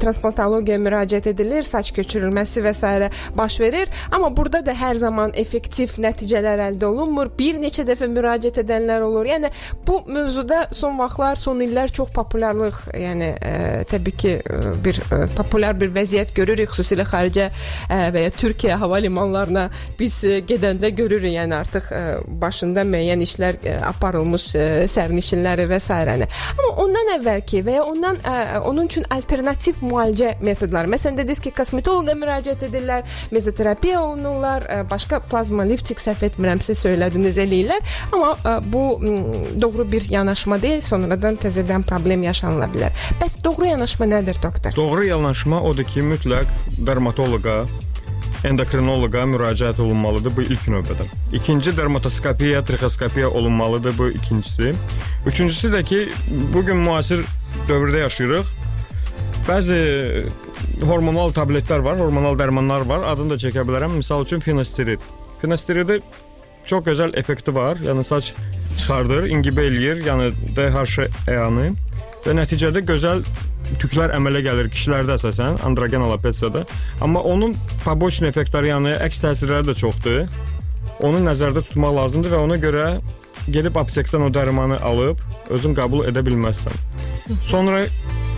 [0.00, 3.10] transplantologiyaya müraciət edilir, saç köçürülməsi və s.
[3.36, 3.92] baş verir.
[4.10, 7.30] Amma burada da hər zaman effektiv nəticələr əldə olunmur.
[7.38, 9.28] Bir neçə dəfə müraciət edənlər olur.
[9.28, 9.52] Yəni
[9.86, 13.54] bu mövzuda son vaxtlar, son illər çox populyarlıq, yəni ə,
[13.92, 18.80] təbii ki, ə, bir ə, populyar bir vəziyyət görürük, xüsusilə xaricə ə, və ya Türkiyə
[18.80, 19.68] hava limanlarına
[20.00, 25.80] biz ə, gedəndə görürük, yəni artıq ə, başında müəyyən işlər ə, aparılmış ə, sərnişinləri və
[25.80, 25.92] s.
[25.96, 30.90] Amma ondan əvvəlki və ya ondan ə, onun üçün alternativ müalicə metodları.
[30.92, 37.96] Məsələn dediniz ki, kosmetoloqa müraciət edirlər, mezoterapiya olunurlar, başqa plazma lifting səhv etmirəmsə söylədiniz eləyirlər.
[38.12, 38.84] Amma bu
[39.60, 43.06] doğru bir yanaşma deyil, sonradan təzədən problem yaşanıla bilər.
[43.22, 44.74] Bəs doğru yanaşma nədir doktor?
[44.76, 46.50] Doğru yanaşma odur ki, mütləq
[46.86, 47.64] dermatoloqa
[48.46, 51.06] endokrinoloqa müraciət olunmalıdır bu ilk növbədə.
[51.36, 54.72] İkinci dermatoskopiya, trixoskopiya olunmalıdır bu ikincisi.
[55.26, 56.08] Üçüncüsü də ki,
[56.54, 57.24] bu gün müasir
[57.68, 58.52] dövrdə yaşayırıq.
[59.46, 59.80] Bəzi
[60.82, 63.06] hormonal tabletlər var, hormonal dərmanlar var.
[63.12, 64.00] Adını da çəkə bilərəm.
[64.00, 65.02] Məsəl üçün finasterid.
[65.42, 66.02] Finasteridin
[66.66, 67.78] çox gözəl effekti var.
[67.82, 68.32] Yəni saç
[68.76, 71.70] çıxardır, ingibə eləyir, yəni DHA-yanı
[72.26, 73.22] və nəticədə gözəl
[73.80, 76.64] tüklər əmələ gəlir kişilərdə əsasən androgen alopesiyada.
[77.04, 80.24] Amma onun poboçni effektləri, yəni əks təsirləri də çoxdur.
[81.06, 82.86] Onu nəzərdə tutmaq lazımdır və ona görə
[83.52, 85.20] gedib aptekdən o dərmanı alıb
[85.54, 86.78] özün qəbul edə bilməzsən.
[87.46, 87.84] Sonra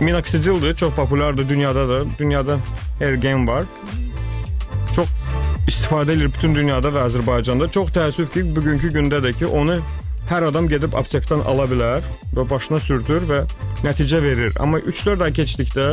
[0.01, 2.03] minoksidildir, çox populyardır dünyada da.
[2.19, 2.59] Dünyada
[3.01, 3.65] Ergen var.
[4.95, 5.09] Çox
[5.67, 7.69] istifadə edilir bütün dünyada və Azərbaycanda.
[7.71, 9.79] Çox təəssüf ki, bugünkü gündə də ki, onu
[10.29, 12.05] hər adam gedib aptekdən ala bilər
[12.37, 13.43] və başına sürtür və
[13.85, 14.55] nəticə verir.
[14.59, 15.87] Amma 3-4 ay keçdikdə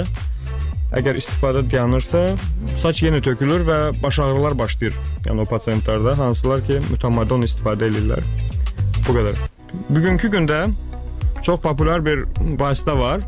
[0.97, 2.23] əgər istifadə dayanırsa,
[2.81, 4.97] saç yenə tökülür və baş ağrılar başlayır.
[5.27, 8.27] Yəni o pasientlərdə hansılar ki, mütəmadi onu istifadə edirlər.
[9.07, 9.41] Bu qədər.
[9.91, 10.67] Bugünkü gündə
[11.47, 12.25] çox populyar bir
[12.61, 13.25] vasitə var.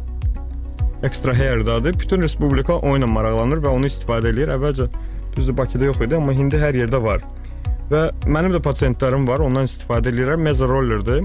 [1.03, 1.93] Extra Hair adı.
[1.99, 4.51] Bütün respublika onunla maraqlanır və onu istifadə edir.
[4.55, 4.89] Əvvəlcə
[5.37, 7.23] düzdür Bakıda yox idi, amma indi hər yerdə var.
[7.91, 10.41] Və mənim də pasientlərim var, ondan istifadə edirlər.
[10.43, 11.23] Meza rollerdir.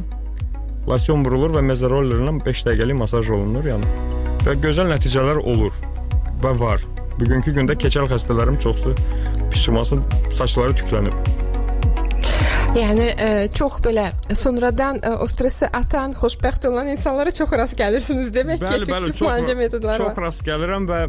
[0.88, 3.92] Losyon vurulur və meza rollerlə 5 dəqiqəlik masaj olunur, yəni.
[4.44, 5.72] Və gözəl nəticələr olur
[6.44, 6.84] və var.
[7.20, 8.98] Bugünkü gündə keçəl xəstələrim çoxdur.
[9.54, 10.02] Pişiması
[10.36, 11.16] saçları tüklənib.
[12.74, 18.34] Yəni ə, çox belə sonradan ə, o stresi atan, xoşbəxt olan insanlara çox rast gəlirsiniz
[18.34, 20.16] demək bəli, ki, effektiv müalicə metodları çox var.
[20.18, 21.04] Çox rast gəlirəm və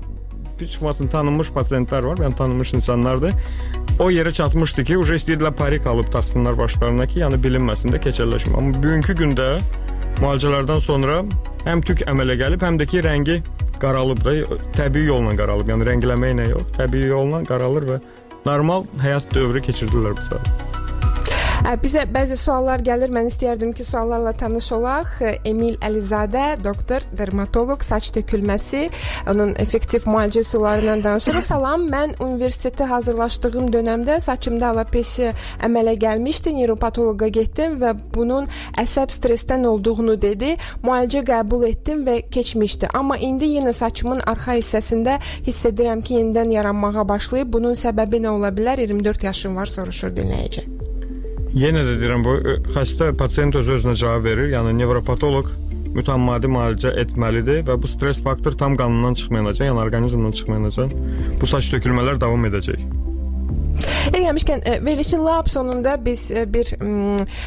[0.60, 3.32] çıxmasın tanınmış pasientlər var, yəni tanınmış insanlardır.
[3.98, 8.56] O yerə çatmışdı ki, uje istəyirdilər parik alıb taxsınlar başlarına ki, yəni bilinməsin də keçəlləşmə.
[8.58, 9.46] Amma bugünkü gündə
[10.18, 11.20] müalicələrdən sonra
[11.62, 13.38] həm tük əmələ gəlib, həm də ki, rəngi
[13.78, 14.34] qaralıb da,
[14.74, 15.70] təbii yolla qaralıb.
[15.70, 18.02] Yəni rəngləmə ilə yox, təbii yolla qaralır və
[18.50, 20.63] normal həyat dövrü keçirdirlər bu saat.
[21.64, 23.08] Bizə bəzi suallar gəlir.
[23.08, 25.14] Mən istəyərdim ki, suallarla tanış olaq.
[25.48, 28.90] Emil Əlizadə, doktor, dermatoloq, saç tökülməsi,
[29.32, 31.46] onun effektiv müalicə üsullarından danışırıq.
[31.54, 35.32] Salam, mən universitetə hazırlaşdığım dövrdə saçımda alopesiya
[35.64, 36.52] əmələ gəlmişdi.
[36.60, 38.44] Neuropatoloqa getdim və bunun
[38.84, 40.58] əsəb stressdən olduğunu dedi.
[40.84, 42.92] Müalicə qəbul etdim və keçmişdi.
[42.92, 45.16] Amma indi yenə saçımın arxa hissəsində
[45.48, 47.54] hiss edirəm ki, yenidən yaranmağa başlayıb.
[47.56, 48.84] Bunun səbəbi nə ola bilər?
[48.84, 50.68] 24 yaşım var, soruşur dinləyici.
[51.54, 54.48] Yenə də deyirəm bu ə, xəstə pasiyent öz özünə cavab verir.
[54.50, 55.52] Yəni nevropatoloq
[55.94, 60.96] mütəmmadi müalicə etməlidir və bu stress faktor tam qanından çıxmayacaq, yəni orqanizmdən çıxmayacaq.
[61.38, 62.82] Bu saç tökülmələr davam edəcək.
[64.14, 66.70] Eləmişkən e, verilişin lap sonunda biz bir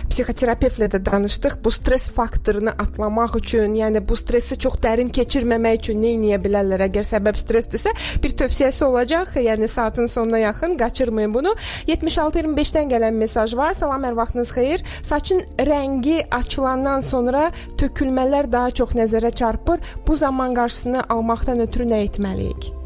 [0.10, 1.58] psixoterapevtlə də danışdıq.
[1.63, 6.86] Bu stres faktorunu atlamaq üçün, yəni bu stresi çox dərin keçirməmək üçün nə edə bilərlər?
[6.88, 9.36] Əgər səbəb stressdirsə, bir tövsiyəsi olacaq.
[9.48, 11.56] Yəni saatın sonuna yaxın qaçırmayın bunu.
[11.88, 13.74] 76-25-dən gələn mesaj var.
[13.78, 14.86] Salam, hər vaxtınız xeyir.
[15.04, 19.80] Saçın rəngi açılandan sonra tökülmələr daha çox nəzərə çarpır.
[20.08, 22.77] Bu zaman qarşısını almaqdan ötürü nə etməliyik?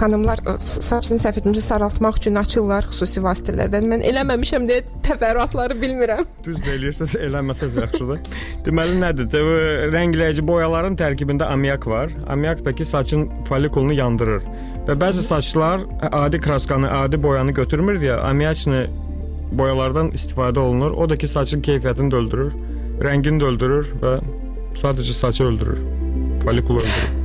[0.00, 3.88] Xanımlar saçını etmişə saraltmaq üçün açırlar xüsusi vasitələrdən.
[3.92, 6.24] Mən eləməmişəm deyə təfərrüatları bilmirəm.
[6.44, 8.22] Düz deyirsiniz, eləməsəz yaxşıdır.
[8.66, 9.28] Deməli nədir?
[9.94, 12.12] Rəngləyici boyaların tərkibində ammiak var.
[12.28, 14.42] Ammiak da ki saçın folikulunu yandırır.
[14.88, 18.86] Və bəzi saçlar adi kraskanı, adi boyanı götürmür deyə ammiaklı
[19.52, 20.96] boyalardan istifadə olunur.
[20.96, 22.58] O da ki saçın keyfiyyətini də öldürür,
[23.04, 24.18] rəngini də öldürür və
[24.80, 25.80] sadəcə saçı öldürür.
[26.44, 27.17] Folikulu öldürür.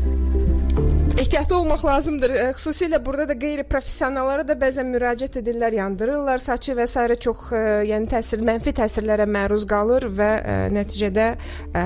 [1.34, 2.32] Ehtiyatlı olmaq lazımdır.
[2.54, 7.16] Xüsusilə burada da qeyri-professionallara da bəzən müraciət edirlər, yandırırlar saçı və s.
[7.26, 11.86] çox e, yəni təsir, mənfi təsirlərə məruz qalır və e, nəticədə e,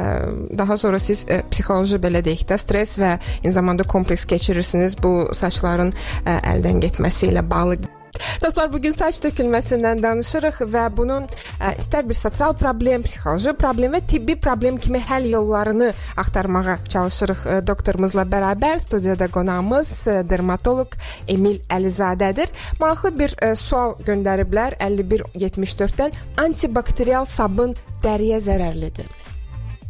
[0.51, 5.29] daha sonra siz e, psixoloji belə deyək də stres və eyni zamanda kompleks keçirirsiniz bu
[5.31, 7.96] saçların e, əldən getməsi ilə bağlı.
[8.43, 13.97] Dostlar, bu gün saç tökülməsindən danışırıq və bunun ə, istər bir sosial problem, psixoloji problem
[13.97, 15.91] və tibbi problem kimi həll yollarını
[16.23, 18.81] axtarmağa çalışırıq ə, doktorumuzla bərabər.
[18.83, 22.53] Studiyada qonağımız ə, dermatoloq Emil Əlizadədir.
[22.81, 29.23] Maraqlı bir ə, sual göndəriblər 5174-dən antibakterial sabun dəriyə zərərlidirmi?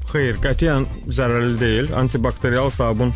[0.07, 1.89] Xeyr, qətiyyən zərərli deyil.
[1.99, 3.11] Antibakterial sabun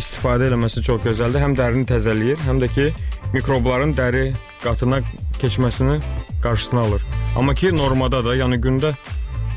[0.00, 1.40] istifadə eləməsi çox gözəldir.
[1.40, 2.88] Həm dərini təzələyir, həm də ki
[3.34, 4.24] mikrobların dəri
[4.62, 5.00] qatına
[5.42, 5.98] keçməsini
[6.42, 7.02] qarşısını alır.
[7.36, 8.94] Amma ki normada da, yəni gündə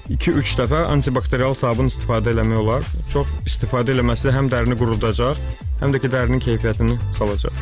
[0.09, 2.87] 2-3 dəfə antibakterial sabun istifadə eləmək olar.
[3.13, 5.41] Çox istifadə eləməsi həm dərini qurudacaq,
[5.83, 7.53] həm də ki dərinin keyfiyyətini salacaq.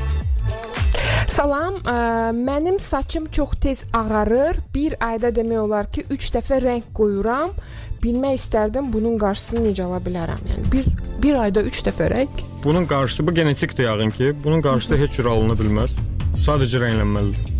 [1.28, 1.96] Salam, ə,
[2.38, 4.60] mənim saçım çox tez ağarır.
[4.76, 7.56] Bir ayda demək olar ki, 3 dəfə rəng qoyuram.
[8.04, 10.44] Bilmək istərdim bunun qarşısını necə ala bilərəm?
[10.52, 10.90] Yəni bir
[11.24, 12.44] bir ayda 3 dəfə rəng.
[12.64, 14.32] Bunun qarşısı bu genetikdir yəqin ki.
[14.44, 15.98] Bunun qarşısı heç cür alına bilməz.
[16.46, 17.52] Sadəcə rənglənməlidir.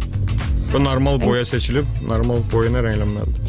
[0.73, 3.44] Və normal boya seçilib, normal boya rənglənməlidir.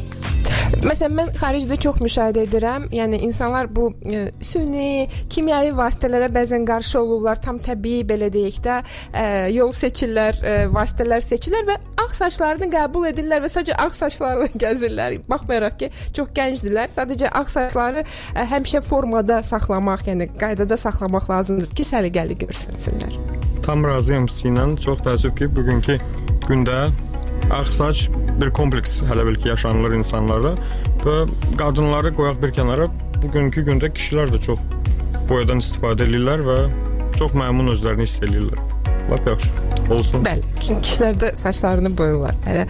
[0.86, 2.86] Məsələn, mən xaricdə çox müşahidə edirəm.
[2.94, 7.40] Yəni insanlar bu e, süni, kimyəvi vasitələrə bəzən qarşı olurlar.
[7.42, 8.80] Tam təbii belə deyək də,
[9.12, 9.24] e,
[9.54, 15.20] yol seçirlər, e, vasitələr seçirlər və ağ saçlarını qəbul edirlər və sadəcə ağ saçlarla gəzirlər.
[15.30, 16.92] Baxmayaraq ki, çox gəncdirlər.
[16.94, 23.18] Sadəcə ağ saçları e, həmişə formada saxlamaq, yəni qaydada saxlamaq lazımdır ki, səliqəli görsənsinlər.
[23.66, 24.68] Tam razıyam sizinlə.
[24.82, 25.98] Çox təəssüf ki, bugünkü
[26.46, 26.86] gündə
[27.50, 28.08] ağ saç
[28.40, 30.54] bir kompleks hələ bil ki yaşanılır insanlarda
[31.04, 31.16] və
[31.60, 32.88] qadınları qoyaq bir kənara,
[33.22, 34.62] bugünkü gündə kişilər də çox
[35.28, 36.58] boyadan istifadə edirlər və
[37.18, 38.65] çox məmnun özlərini hiss edirlər.
[39.10, 39.48] Lap yaxşı.
[39.94, 40.24] Olsun.
[40.24, 42.34] Bəli, kişilər də saçlarını boyurlar.
[42.46, 42.64] Hələ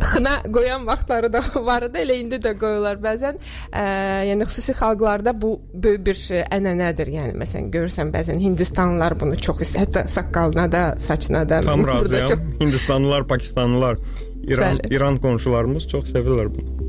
[0.00, 3.40] xına qoyan vaxtları da var idi, elə indi də qoyurlar bəzən.
[3.68, 3.82] Ə,
[4.30, 7.12] yəni xüsusi xalqlarda bu böyük bir ənənədir.
[7.18, 9.86] Yəni məsələn görürsən bəzən Hindistanlılar bunu çox istəyir.
[9.86, 11.60] Hətta saqqalına da, saçına da.
[11.60, 12.28] Tam razıyam.
[12.28, 12.46] Çox...
[12.60, 13.98] Hindistanlılar, Pakistanlılar,
[14.42, 14.94] İran, Bəli.
[14.96, 16.81] İran qonşularımız çox sevirlər bunu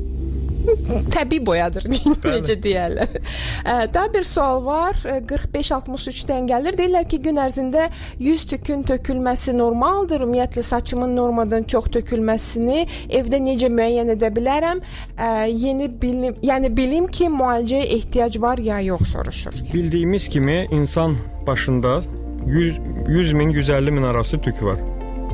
[1.14, 1.86] təbii boyadır
[2.34, 3.18] necə deyirlər.
[3.94, 4.98] Daha bir sual var.
[5.30, 6.78] 45-63-dən gəlir.
[6.78, 7.88] Deyirlər ki, gün ərzində
[8.22, 10.24] 100 tükün tökülməsi normaldır.
[10.26, 12.86] Ümumiyyətlə saçımın normadan çox tökülməsini
[13.20, 14.82] evdə necə müəyyən edə bilərəm?
[15.50, 19.62] Yeni bilim, yəni bilim ki, müalicəyə ehtiyac var ya yox soruşur.
[19.72, 22.00] Bildiyimiz kimi insan başında
[22.46, 24.78] 100 100 min 150 min arası tük var.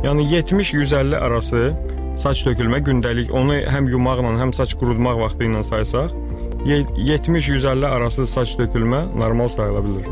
[0.04, 1.72] Yəni 70-150 arası
[2.16, 6.14] saç tökülmə gündəlik onu həm yumaqla, həm saç qurutmaq vaxtı ilə saysaq,
[6.64, 10.10] 70-150 arası saç tökülmə normal sayıla bilər.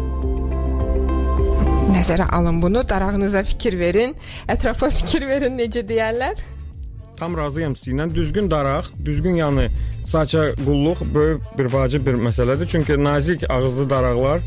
[1.93, 4.15] Nəzərə alın bunu, darağınıza fikir verin,
[4.49, 6.45] ətrafa fikir verin necə deyərlər?
[7.19, 8.07] Tam razıyam sizinlə.
[8.15, 9.67] Düzgün daraq, düzgün yəni
[10.07, 12.67] saça qulluq böyük bir vacib bir məsələdir.
[12.67, 14.41] Çünki nazik ağızlı daraqlar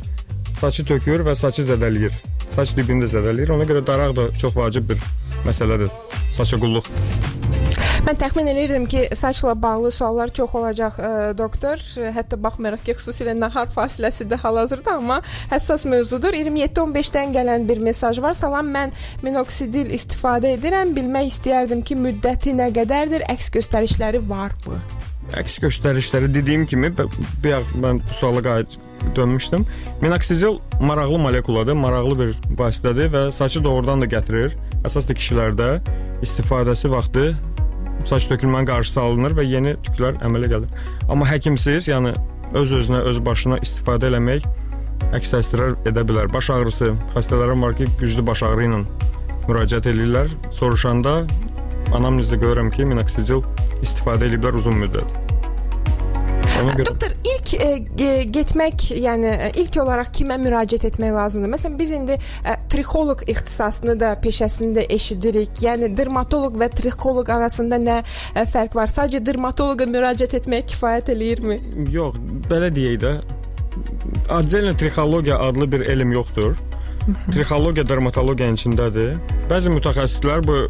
[0.61, 2.15] saçı tökür və saçı zədələyir.
[2.51, 3.51] Saç dibini də zədələyir.
[3.57, 5.03] Ona görə daraq da çox vacib bir
[5.47, 5.91] məsələdir.
[6.31, 6.87] Saça qulluq.
[8.01, 11.81] Mən təxmin edirəm ki, saçla bağlı suallar çox olacaq ə, e, doktor.
[12.15, 15.19] Hətta baxmayaraq ki, xüsusilə nahar fasiləsidir hal-hazırda, amma
[15.51, 16.33] həssas mövzudur.
[16.33, 18.33] 27-15-dən gələn bir mesaj var.
[18.33, 20.95] Salam, mən minoksidil istifadə edirəm.
[20.97, 23.27] Bilmək istəyərdim ki, müddəti nə qədərdir?
[23.35, 24.81] Əks göstərişləri varmı?
[25.37, 28.79] Əks göstərişləri dediyim kimi, bayaq mən bu suala qayıt
[29.15, 29.69] dönmüşdüm.
[30.01, 34.57] Minoksidil maraqlı molekuladır, maraqlı bir vasitədir və saçı doğrudan da gətirir.
[34.89, 35.71] Əsas da kişilərdə
[36.25, 37.29] istifadəsi vaxtı
[38.09, 40.83] saç tökülmənin qarşısı alınır və yeni tüklər əmələ gəlir.
[41.09, 42.13] Amma həkimsiz, yəni
[42.57, 44.47] öz-özünə, öz başına istifadə eləmək
[45.17, 46.29] əks təsirlər edə bilər.
[46.33, 48.83] Baş ağrısı xəstələrin var ki, güclü baş ağrı ilə
[49.47, 50.31] müraciət edirlər.
[50.55, 51.21] Soruşanda
[51.95, 53.43] anamnezdə görürəm ki, minoxidil
[53.85, 55.17] istifadə ediblər uzun müddət.
[56.61, 57.15] Ona görə Doktor
[57.50, 57.70] ilk e,
[58.32, 61.52] getmək, yəni e, ilk olaraq kimə müraciət etmək lazımdır?
[61.54, 65.60] Məsələn, biz indi e, trixoloq ixtisasını da, peşəsini də eşidirik.
[65.64, 68.92] Yəni dermatoloq və trixoloq arasında nə e, fərq var?
[68.92, 71.58] Sadəcə dermatoloqa müraciət etmək kifayət eləyirmi?
[71.94, 73.16] Yox, belə deyək də.
[74.32, 76.56] Отдельно trixologiya adlı bir elm yoxdur.
[77.32, 79.16] Trixologiya dermatologiyanın içindədir.
[79.50, 80.62] Bəzi mütəxəssislər bu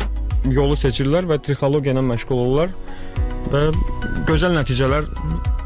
[0.53, 2.75] yolu seçirlər və trixologiya ilə məşğul olurlar
[3.53, 3.63] və
[4.29, 5.07] gözəl nəticələr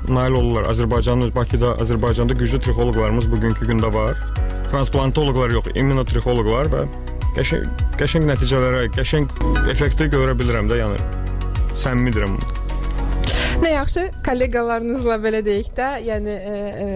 [0.09, 0.67] nail olurlar.
[0.71, 4.17] Azərbaycanın Bakıda, Azərbaycanda güclü trixoloqlarımız bugünkü gündə var.
[4.71, 6.83] Transplantoloqlar yox, immunotrixoloqlar və
[7.37, 7.65] qəşəng
[7.99, 9.29] qəşəng nəticələrə, qəşəng
[9.71, 11.01] effekti görə bilirəm də, yəni
[11.79, 12.39] səmimidirəm.
[13.55, 16.87] Nə yaxşı, kolleqalarınızla belə deyək də, yəni e, e,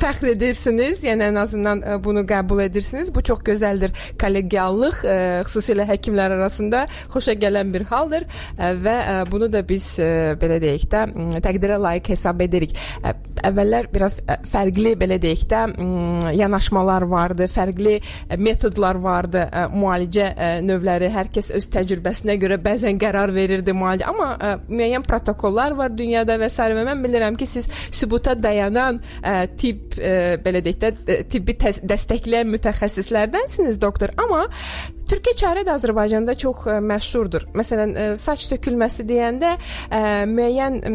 [0.00, 3.08] fəxr edirsiniz, yəni ən azından e, bunu qəbul edirsiniz.
[3.14, 3.94] Bu çox gözəldir.
[4.20, 5.16] Kollegiallıq e,
[5.48, 10.60] xüsusilə həkimlər arasında xoşa gələn bir haldır e, və e, bunu da biz e, belə
[10.62, 11.06] deyək də
[11.46, 12.76] təqdirə layiq hesab edirik.
[13.00, 13.14] E,
[13.48, 15.62] əvvəllər biraz e, fərqli belə deyək də
[16.36, 22.60] yanaşmalar vardı, fərqli e, metodlar vardı, e, müalicə e, növləri hər kəs öz təcrübəsinə görə
[22.64, 26.58] bəzən qərar verirdi müalicə, amma e, müəyyən protokollar var dünyada və s.
[26.58, 32.50] və mən bilirəm ki, siz sübuta dayanan ə, tibb ə, belə deyək də tibbi dəstəkləyən
[32.56, 34.46] mütəxəssislərdənsiniz doktor, amma
[35.08, 37.46] Türkiyə çarə də Azərbaycanda çox ə, məşhurdur.
[37.56, 40.92] Məsələn, ə, saç tökülməsi deyəndə ə, müəyyən ə,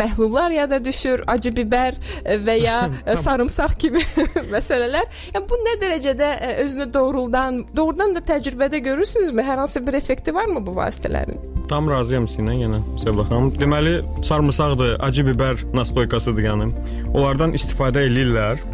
[0.00, 2.78] məhlullar yada düşür, acı biber və ya
[3.24, 4.04] sarımsaq kimi
[4.54, 5.08] məsələlər.
[5.34, 9.44] Yəni bu nə dərəcədə ə, özünü doğrudan, doğrudan da təcrübədə görürsünüzmü?
[9.44, 11.40] Hər hansı bir effekti varmı bu vasitələrin?
[11.70, 13.52] Tam razıyam sizinlə yenə Səbah xanım.
[13.60, 16.72] Deməli, sarımsaqdır, acı biber nastoykasıdır yəni.
[17.12, 18.64] Onlardan istifadə eləyirlər.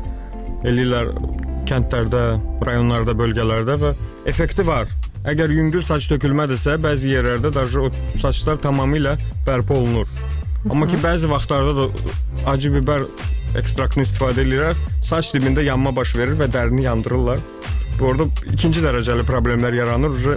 [0.64, 1.12] Eləyirlər
[1.68, 2.22] kəndlərdə,
[2.66, 3.92] rayonlarda, bölgələrdə və
[4.31, 4.90] effekti var.
[5.26, 7.90] Əgər yüngül saç tökülmədirsə, bəzi yerlərdə dərəcə o
[8.22, 10.07] saçlar tamamilə bərpa olunur.
[10.70, 11.87] Amma ki bəzi vaxtlarda da
[12.52, 13.07] acı biber
[13.59, 17.42] ekstraktını istifadə edirlər, saç dibində yanma baş verir və dərini yandırırlar.
[17.98, 20.37] Bu arada ikinci dərəcəli problemlər yaranır.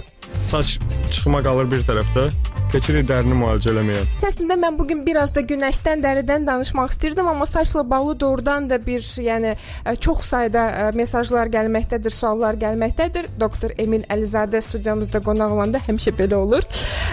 [0.50, 0.78] Saç
[1.10, 2.30] çıxma qalır bir tərəfdə,
[2.70, 4.02] keçirik dərini müalicə eləməyə.
[4.26, 8.78] Əslində mən bu gün biraz da günəşdən, dəridən danışmaq istirdim, amma saçla bağlı doğrudan da
[8.86, 13.30] bir, yəni e, çox sayda e, mesajlar gəlməkdədir, suallar gəlməkdədir.
[13.40, 16.66] Doktor Emin Əlizadə studiyamızda qonaq olanda həmişə belə olur.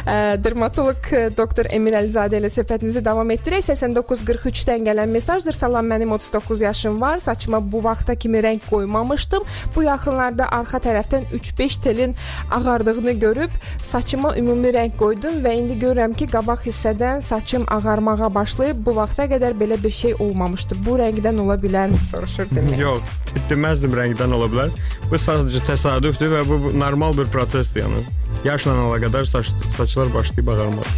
[0.05, 3.65] E, dermatoloq doktor Emin Əlizadə ilə söhbətimizi davam etdirək.
[3.71, 5.57] 8943-dən gələn mesajdır.
[5.57, 7.17] Salam, mənim 39 yaşım var.
[7.23, 9.49] Saçıma bu vaxta kimi rəng qoymamışdım.
[9.75, 12.15] Bu yaxınlarda arxa tərəfdən 3-5 telin
[12.51, 18.83] ağardığını görüb saçıma ümumi rəng qoydum və indi görürəm ki, qabaq hissədən saçım ağarmağa başlayıb.
[18.85, 20.77] Bu vaxta qədər belə bir şey olmamışdı.
[20.85, 21.99] Bu rəngdən ola bilərmi?
[22.11, 22.79] soruşur demək.
[22.81, 23.03] Yox,
[23.49, 24.73] deməzdim rəngdən ola bilər.
[25.11, 28.05] Bu sadəcə təsadüfdür və bu normal bir prosesdir, yəni.
[28.45, 30.95] Yaşla əlaqədar saç saçlar başlayıb ağarmağa.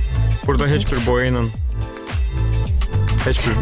[0.47, 1.45] Burada heç bir boya ilə
[3.25, 3.53] heç bir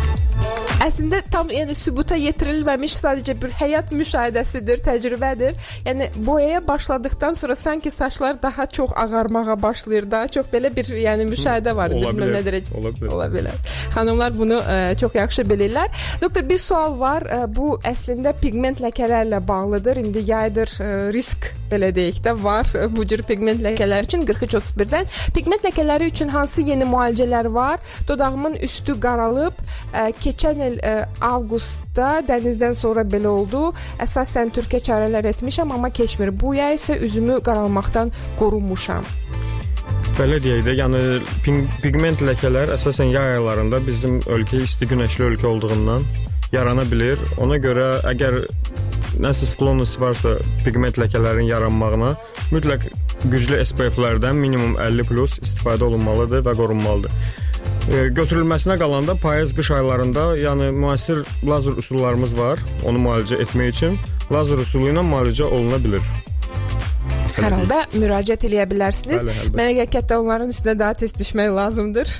[0.77, 5.55] Əslində tam yəni sübuta yetirilməmiş sadəcə bir həyat müşahidəsidir, təcrübədir.
[5.87, 11.25] Yəni boyaya başladıkdan sonra sanki saçlar daha çox ağarmağa başlayır, daha çox belə bir yəni
[11.31, 11.95] müşahidə var.
[11.97, 13.13] Bilməm nə dərəcə ola bilər.
[13.15, 13.57] Ola bilər.
[13.95, 15.89] Xanımlar bunu ə, e, çox yaxşı bilirlər.
[16.21, 17.25] Doktor bir sual var.
[17.25, 20.03] Ə, e, bu əslində pigment ləkələrlə bağlıdır.
[20.05, 25.09] İndi yaydır ə, e, risk belə deyək də var bu cür pigment ləkələri üçün 43-31-dən.
[25.35, 27.81] Pigment ləkələri üçün hansı yeni müalicələr var?
[28.07, 29.57] Dodağımın üstü qaralıb,
[29.91, 33.71] ə, keçən il ə, avqustda dənizdən sonra belə oldu.
[34.03, 36.31] Əsasən Türkiyə çarələr etmişəm, amma keçmir.
[36.31, 39.05] Bu yay isə üzümü qaralmaqdan qorunmuşam.
[40.17, 41.01] Belə deyək də, yəni
[41.83, 46.05] pigment ləkələr əsasən yay aylarında bizim ölkə isti günəşli ölkə olduğundan
[46.51, 47.21] yarana bilir.
[47.43, 48.39] Ona görə əgər
[49.21, 52.13] nəsə sklonus varsa pigment ləkələrinin yaranmağına
[52.53, 52.87] mütləq
[53.31, 57.13] güclü SPF-lərdən minimum 50 plus istifadə olunmalıdır və qorunmalıdır.
[57.87, 63.99] Götürülməsinə qalanda payız-qış aylarında, yəni müasir lazer üsullarımız var, onu müalicə etmək üçün.
[64.31, 66.03] Lazer üsulu ilə müalicə oluna bilər
[67.37, 69.25] hər halda müraciət eləyə bilərsiniz.
[69.55, 72.11] Mənə həqiqətən də onların üstünə daha tez düşmək lazımdır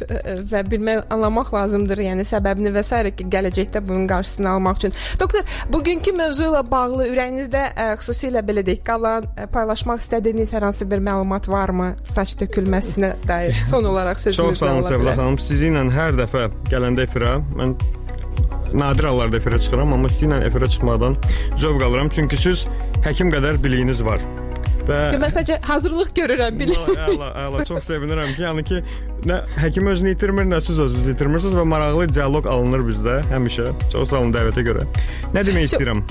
[0.51, 3.01] və bilmək, anlamaq lazımdır, yəni səbəbini və s.
[3.17, 4.95] ki, gələcəkdə bunun qarşısını almaq üçün.
[5.19, 10.67] Doktor, bugünkü mövzu ilə bağlı ürəyinizdə ə, xüsusilə belə deyək, qalan ə, paylaşmaq istədiyiniz hər
[10.67, 15.39] hansı bir məlumat varmı saç tökülməsinə dair son olaraq sözünüz Çox sağ olun Səvlə xanım.
[15.47, 17.77] Sizinlə hər dəfə gələndə efirə mən
[18.73, 21.15] nadir hallarda efirə çıxıram, amma sizinlə efirə çıxmaqdan
[21.61, 22.67] zövq alıram, çünki siz
[23.05, 24.21] həkim qədər biliyiniz var.
[24.87, 26.79] Və məsəlcə hazırlıq görürəm bilir.
[27.07, 28.81] Əla, əla, çox sevinirəm ki, yəni ki,
[29.27, 33.69] nə həkim özünü itirmir, nə siz özünüzü itirmirsiniz və maraqlı dialoq alınır bizdə həmişə.
[33.91, 34.87] Çox sağ olun dəvətə görə.
[35.35, 36.03] Nə demək istəyirəm?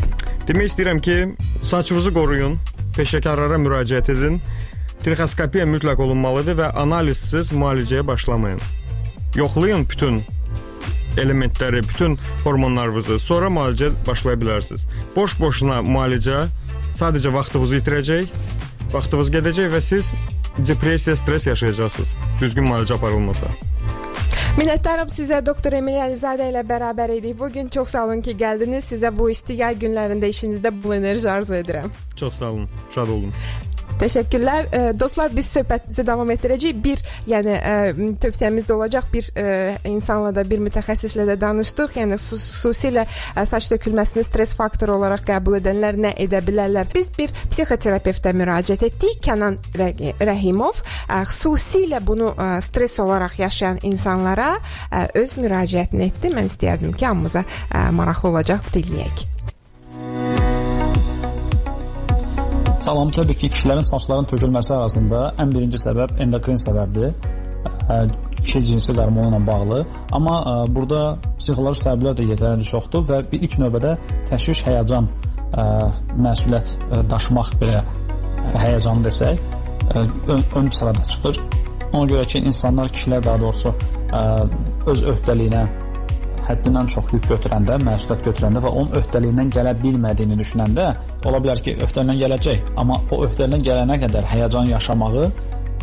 [0.46, 1.18] Demək istəyirəm ki,
[1.64, 2.58] saçınızı qoruyun,
[2.98, 4.40] peşəkarlara müraciət edin
[5.04, 8.60] trixoskopiya mütləq olunmalıdır və analizsiz müalicəyə başlamayın.
[9.36, 10.20] Yoxlayın bütün
[11.20, 14.86] elementləri, bütün hormonlarınızı, sonra müalicə başlaya bilərsiniz.
[15.16, 16.46] Boş-boşuna müalicə
[16.98, 18.34] sadəcə vaxtınızı itirəcək,
[18.92, 20.12] vaxtınız gedəcək və siz
[20.58, 22.14] depressiya, stres yaşayacaqsınız.
[22.40, 23.50] Düzgün müalicə aparılmasa.
[24.56, 27.34] Minnətdaram sizə doktor Emil Əlizadə ilə bərabər idik.
[27.36, 28.86] Bu gün çox sağ olun ki, gəldiniz.
[28.88, 31.92] Sizə bu isti yay günlərində işinizdə bol enerji arzu edirəm.
[32.16, 32.70] Çox sağ olun.
[32.94, 33.34] Şad olun.
[33.96, 34.66] Təşəkkürlər.
[34.76, 36.80] E, dostlar biz söhbətimizi davam etdirəcəyik.
[36.84, 39.06] Bir, yəni e, tövsiyəmiz də olacaq.
[39.12, 39.46] Bir e,
[39.88, 41.96] insanla da, bir mütəxəssislə də danışdıq.
[41.96, 46.90] Yəni xüsusilə e, saç tökülməsini stres faktoru olaraq qəbul edənlər nə edə bilərlər?
[46.92, 49.22] Biz bir psixoterapevtə müraciət etdik.
[49.24, 49.56] Kənan
[50.20, 54.52] Rəhimov e, xüsusilə bunu e, stres olaraq yaşayan insanlara
[54.90, 56.34] e, öz müraciətini etdi.
[56.36, 59.35] Mən istəyərdim ki, hamımıza e, maraqlı olacaq dinləyək.
[62.86, 67.16] Salam, təbii ki, kişilərin saçlarının tökülməsi arasında ən birinci səbəb endokrin səbəbdir.
[68.36, 69.78] Kişi cinsi qarmonu ilə bağlı.
[70.14, 71.00] Amma ə, burada
[71.40, 73.96] psixoloji səbəblər də yetərincə çoxdur və bir ilk növbədə
[74.28, 75.08] təşviş, həyəcan,
[75.50, 75.64] ə,
[76.28, 77.80] məsuliyyət ə, daşımaq belə
[78.54, 79.42] həyəcanı desək,
[79.88, 80.06] ə,
[80.36, 81.42] ön, ön sırada çıxır.
[81.90, 83.74] Ona görə ki, insanlar, kişilər daha doğrusu
[84.14, 84.22] ə,
[84.94, 85.66] öz öhdəliyinə
[86.48, 90.88] həddindən çox yük götürəndə, məsuliyyət götürəndə və onun öhdəliyindən gələ bilmədiyini düşünəndə,
[91.26, 95.28] ola bilər ki, öhdəliyindən gələcək, amma o öhdəliyindən gələnə qədər həyəcan yaşamağı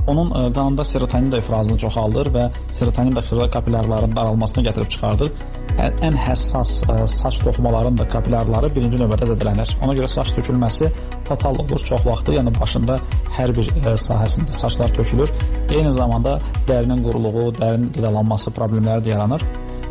[0.08, 2.46] onun ə, qanında serotonin də ifrazını çoxaldır və
[2.76, 5.32] serotonin və xırda kapillyarların daralmasına gətirib çıxardır.
[5.74, 9.76] Ən, ən həssas ə, saç toxumaların da kapillyarları birinci növbədə zədələnir.
[9.84, 10.92] Ona görə saç tökülməsi
[11.30, 13.00] fatal olur çox vaxtı, yəni başında
[13.38, 15.32] hər bir ə, sahəsində saçlar tökülür.
[15.72, 19.48] Eyni zamanda dərinin quruluğu, dərinin qidalanması problemləri də yaranır.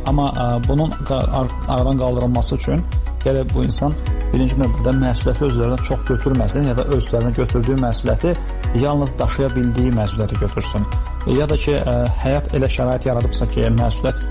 [0.07, 2.83] Amma ə, bunun aradan qaldırılması üçün
[3.23, 3.95] gərək bu insan
[4.33, 8.33] birinci növbədə məsuliyyəti özlərinə çox götürməsin ya da öz üzərinə götürdüyü məsuliyyəti
[8.83, 10.87] yalnız daşıya bildiyi məsuliyyəti götürsün.
[11.39, 14.23] Ya da ki, ə, həyat elə şərait yaradıbsa ki, məsuliyyət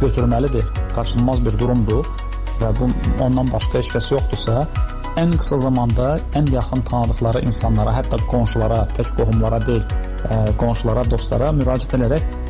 [0.00, 2.06] götürməlidir, qaçınılmaz bir durumdur
[2.62, 2.88] və bu
[3.24, 4.62] ondan başqa heç kəs yoxdursa,
[5.18, 9.84] ən qısa zamanda ən yaxın tanıdıqları insanlara, hətta qonşulara, tək qohumlara deyil,
[10.30, 12.47] ə, qonşulara, dostlara müraciət edərək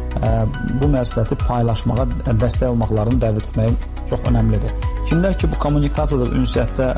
[0.80, 4.72] bu məsuliyyəti paylaşmağa dəstək olmaqlarını dəvət etmək çox önəmlidir.
[5.10, 6.88] Kimlər ki, bu kommunikasiyada, ünsiyyətdə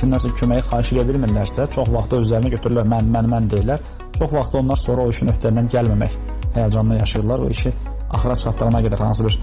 [0.00, 3.82] kimdənsə köməyi xahiş edə bilmirlərsə, çox vaxt özlərinə götürürlər, mən, mən, mən deyirlər.
[4.18, 6.16] Çox vaxt onlar sonra o işin öhdəlindən gəlməmək
[6.54, 7.44] həyəcanını yaşayırlar.
[7.44, 7.74] O işi
[8.10, 9.38] axıra çatdırana qədər hansı bir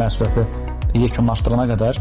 [0.00, 0.46] məsuliyyəti
[1.06, 2.00] yekunlaşdırana qədər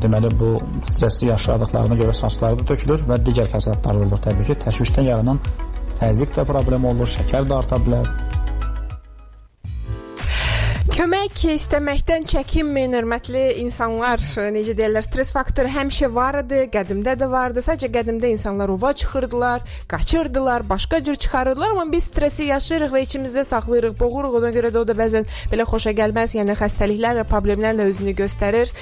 [0.00, 0.54] deməli bu
[0.88, 4.58] stressi yaşadıqlarına görə saçları da tökülür və digər fəsadlar olur təbii ki.
[4.64, 5.40] Təşvişdən yaranan
[6.00, 8.08] təzyiq də problem olur, şəkər də arta bilər,
[10.96, 14.22] Kömək istəməkdən çəkinməyin, hörmətli insanlar.
[14.54, 17.60] Necə deyirlər, stres faktoru həmişə var idi, qədimdə də vardı.
[17.60, 19.60] Sadəcə qədimdə insanlar ova çıxırdılar,
[19.92, 24.40] qaçırdılar, başqa cür çıxarırdılar, amma biz stresi yaşayırıq və içimizdə saxlayırıq, boğuruq.
[24.40, 28.72] Ona görə də o da bəzən belə xoşa gəlməz, yəni xəstəliklər və problemlərlə özünü göstərir.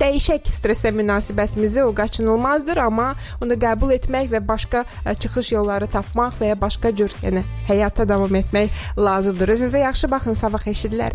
[0.00, 6.40] Dəyişək stressə münasibətimizi, o qaçınılmazdır, amma onu qəbul etmək və başqa ə, çıxış yolları tapmaq
[6.40, 9.54] və ya başqa cür, yəni həyata davam etmək lazımdır.
[9.54, 11.12] Özünüzə yaxşı baxın, sabah eşidilərik.